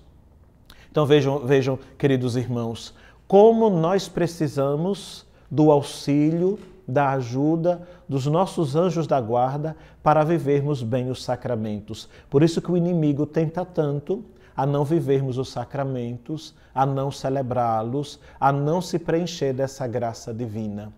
Então 0.90 1.06
vejam, 1.06 1.46
vejam, 1.46 1.78
queridos 2.00 2.36
irmãos, 2.36 2.92
como 3.28 3.70
nós 3.70 4.08
precisamos 4.08 5.24
do 5.52 5.70
auxílio 5.70 6.58
da 6.88 7.12
ajuda 7.12 7.88
dos 8.10 8.26
nossos 8.26 8.76
anjos 8.76 9.06
da 9.06 9.22
guarda 9.22 9.78
para 10.02 10.24
vivermos 10.24 10.82
bem 10.82 11.12
os 11.12 11.24
sacramentos. 11.24 12.10
Por 12.28 12.42
isso 12.42 12.60
que 12.60 12.72
o 12.72 12.78
inimigo 12.78 13.28
tenta 13.28 13.64
tanto 13.64 14.26
a 14.58 14.66
não 14.66 14.84
vivermos 14.84 15.38
os 15.38 15.50
sacramentos, 15.50 16.56
a 16.74 16.88
não 16.88 17.12
celebrá-los, 17.12 18.20
a 18.40 18.52
não 18.52 18.82
se 18.82 18.98
preencher 18.98 19.54
dessa 19.54 19.86
graça 19.86 20.34
divina. 20.34 20.92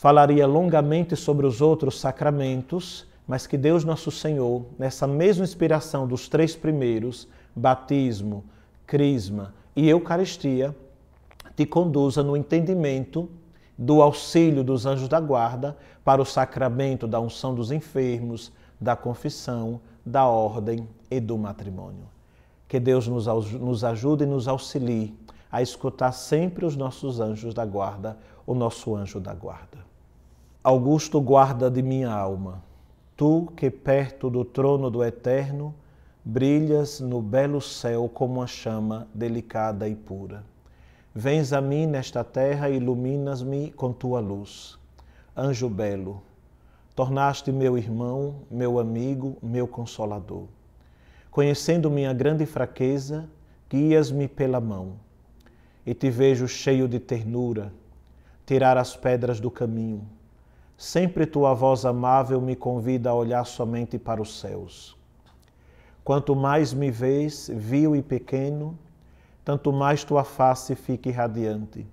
Falaria 0.00 0.46
longamente 0.46 1.14
sobre 1.14 1.46
os 1.46 1.60
outros 1.60 2.00
sacramentos, 2.00 3.06
mas 3.28 3.46
que 3.46 3.58
Deus 3.58 3.84
Nosso 3.84 4.10
Senhor, 4.10 4.64
nessa 4.78 5.06
mesma 5.06 5.44
inspiração 5.44 6.06
dos 6.06 6.26
três 6.26 6.56
primeiros, 6.56 7.28
batismo, 7.54 8.42
crisma 8.86 9.52
e 9.76 9.86
Eucaristia, 9.90 10.74
te 11.54 11.66
conduza 11.66 12.22
no 12.22 12.34
entendimento 12.34 13.28
do 13.76 14.00
auxílio 14.00 14.64
dos 14.64 14.86
anjos 14.86 15.06
da 15.06 15.20
guarda 15.20 15.76
para 16.02 16.22
o 16.22 16.24
sacramento 16.24 17.06
da 17.06 17.20
unção 17.20 17.54
dos 17.54 17.70
enfermos, 17.70 18.50
da 18.80 18.96
confissão, 18.96 19.82
da 20.02 20.26
ordem 20.26 20.88
e 21.10 21.20
do 21.20 21.36
matrimônio. 21.36 22.08
Que 22.66 22.80
Deus 22.80 23.06
nos, 23.06 23.84
ajude 23.84 24.24
e 24.24 24.26
nos 24.26 24.48
auxilie 24.48 25.14
a 25.52 25.60
escutar 25.60 26.12
sempre 26.12 26.64
os 26.64 26.74
nossos 26.74 27.20
anjos 27.20 27.52
da 27.52 27.66
guarda, 27.66 28.16
o 28.46 28.54
nosso 28.54 28.96
anjo 28.96 29.20
da 29.20 29.34
guarda. 29.34 29.89
Augusto 30.62 31.22
guarda 31.22 31.70
de 31.70 31.80
minha 31.80 32.10
alma, 32.10 32.62
tu 33.16 33.50
que 33.56 33.70
perto 33.70 34.28
do 34.28 34.44
trono 34.44 34.90
do 34.90 35.02
Eterno 35.02 35.74
brilhas 36.22 37.00
no 37.00 37.22
belo 37.22 37.62
céu 37.62 38.10
como 38.12 38.34
uma 38.40 38.46
chama 38.46 39.08
delicada 39.14 39.88
e 39.88 39.96
pura. 39.96 40.44
Vens 41.14 41.54
a 41.54 41.62
mim 41.62 41.86
nesta 41.86 42.22
terra 42.22 42.68
e 42.68 42.76
iluminas-me 42.76 43.70
com 43.70 43.90
tua 43.90 44.20
luz. 44.20 44.78
Anjo 45.34 45.66
belo, 45.66 46.20
tornaste 46.94 47.50
meu 47.50 47.78
irmão, 47.78 48.34
meu 48.50 48.78
amigo, 48.78 49.38
meu 49.42 49.66
consolador. 49.66 50.44
Conhecendo 51.30 51.90
minha 51.90 52.12
grande 52.12 52.44
fraqueza, 52.44 53.26
guias-me 53.70 54.28
pela 54.28 54.60
mão. 54.60 54.96
E 55.86 55.94
te 55.94 56.10
vejo 56.10 56.46
cheio 56.46 56.86
de 56.86 57.00
ternura, 57.00 57.72
tirar 58.44 58.76
as 58.76 58.94
pedras 58.94 59.40
do 59.40 59.50
caminho. 59.50 60.06
Sempre 60.80 61.26
tua 61.26 61.52
voz 61.52 61.84
amável 61.84 62.40
me 62.40 62.56
convida 62.56 63.10
a 63.10 63.14
olhar 63.14 63.44
somente 63.44 63.98
para 63.98 64.22
os 64.22 64.40
céus. 64.40 64.96
Quanto 66.02 66.34
mais 66.34 66.72
me 66.72 66.90
vês, 66.90 67.50
vil 67.54 67.94
e 67.94 68.00
pequeno, 68.00 68.78
tanto 69.44 69.74
mais 69.74 70.04
tua 70.04 70.24
face 70.24 70.74
fique 70.74 71.10
radiante. 71.10 71.86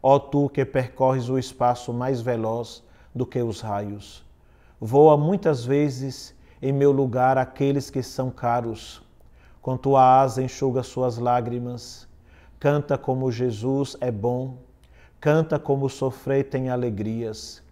Ó 0.00 0.16
tu 0.16 0.48
que 0.48 0.64
percorres 0.64 1.28
o 1.28 1.36
espaço 1.36 1.92
mais 1.92 2.20
veloz 2.20 2.84
do 3.12 3.26
que 3.26 3.42
os 3.42 3.60
raios, 3.60 4.24
voa 4.80 5.16
muitas 5.16 5.64
vezes 5.64 6.36
em 6.62 6.70
meu 6.72 6.92
lugar 6.92 7.36
aqueles 7.36 7.90
que 7.90 8.00
são 8.00 8.30
caros. 8.30 9.02
Com 9.60 9.76
tua 9.76 10.20
asa 10.20 10.40
enxuga 10.40 10.84
suas 10.84 11.18
lágrimas. 11.18 12.06
Canta 12.60 12.96
como 12.96 13.32
Jesus 13.32 13.96
é 14.00 14.12
bom. 14.12 14.65
Canta 15.20 15.58
como 15.58 15.88
sofrer 15.88 16.44
tem 16.48 16.68
alegrias. 16.68 17.62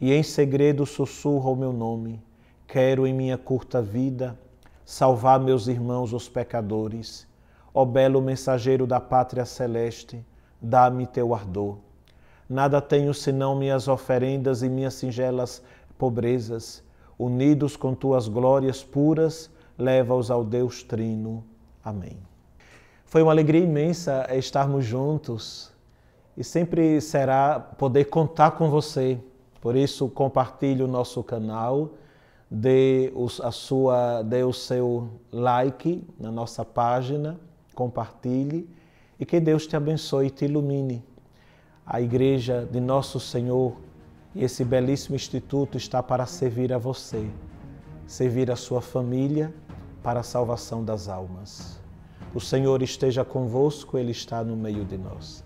E 0.00 0.12
em 0.12 0.22
segredo 0.22 0.84
sussurra 0.86 1.50
o 1.50 1.56
meu 1.56 1.72
nome. 1.72 2.22
Quero 2.66 3.06
em 3.06 3.14
minha 3.14 3.38
curta 3.38 3.80
vida 3.80 4.38
salvar 4.84 5.40
meus 5.40 5.66
irmãos 5.66 6.12
os 6.12 6.28
pecadores 6.28 7.26
Ó 7.78 7.84
belo 7.84 8.22
mensageiro 8.22 8.86
da 8.86 8.98
pátria 8.98 9.44
celeste, 9.44 10.24
dá-me 10.62 11.06
teu 11.06 11.34
ardor. 11.34 11.76
Nada 12.48 12.80
tenho 12.80 13.12
senão 13.12 13.54
minhas 13.54 13.86
oferendas 13.86 14.62
e 14.62 14.68
minhas 14.70 14.94
singelas 14.94 15.62
pobrezas. 15.98 16.82
Unidos 17.18 17.76
com 17.76 17.94
tuas 17.94 18.28
glórias 18.28 18.82
puras, 18.82 19.50
leva-os 19.76 20.30
ao 20.30 20.42
Deus 20.42 20.82
Trino. 20.82 21.44
Amém. 21.84 22.16
Foi 23.04 23.20
uma 23.20 23.30
alegria 23.30 23.62
imensa 23.62 24.26
estarmos 24.34 24.86
juntos 24.86 25.70
e 26.36 26.44
sempre 26.44 27.00
será 27.00 27.58
poder 27.58 28.04
contar 28.06 28.52
com 28.52 28.70
você. 28.70 29.18
Por 29.60 29.74
isso, 29.74 30.08
compartilhe 30.08 30.82
o 30.82 30.88
nosso 30.88 31.22
canal, 31.22 31.94
dê, 32.50 33.12
a 33.42 33.50
sua, 33.50 34.22
dê 34.22 34.44
o 34.44 34.52
seu 34.52 35.08
like 35.32 36.06
na 36.18 36.30
nossa 36.30 36.64
página 36.64 37.38
compartilhe 37.76 38.68
e 39.20 39.26
que 39.26 39.38
Deus 39.38 39.66
te 39.66 39.76
abençoe 39.76 40.26
e 40.26 40.30
te 40.30 40.46
ilumine. 40.46 41.04
A 41.86 42.00
Igreja 42.00 42.66
de 42.68 42.80
Nosso 42.80 43.20
Senhor 43.20 43.76
e 44.34 44.42
esse 44.42 44.64
belíssimo 44.64 45.14
instituto 45.14 45.76
está 45.76 46.02
para 46.02 46.26
servir 46.26 46.72
a 46.72 46.78
você, 46.78 47.30
servir 48.06 48.50
a 48.50 48.56
sua 48.56 48.80
família 48.80 49.54
para 50.02 50.20
a 50.20 50.24
salvação 50.24 50.84
das 50.84 51.08
almas. 51.08 51.80
O 52.34 52.40
Senhor 52.40 52.82
esteja 52.82 53.24
convosco, 53.24 53.96
Ele 53.96 54.10
está 54.10 54.42
no 54.42 54.56
meio 54.56 54.84
de 54.84 54.98
nós. 54.98 55.45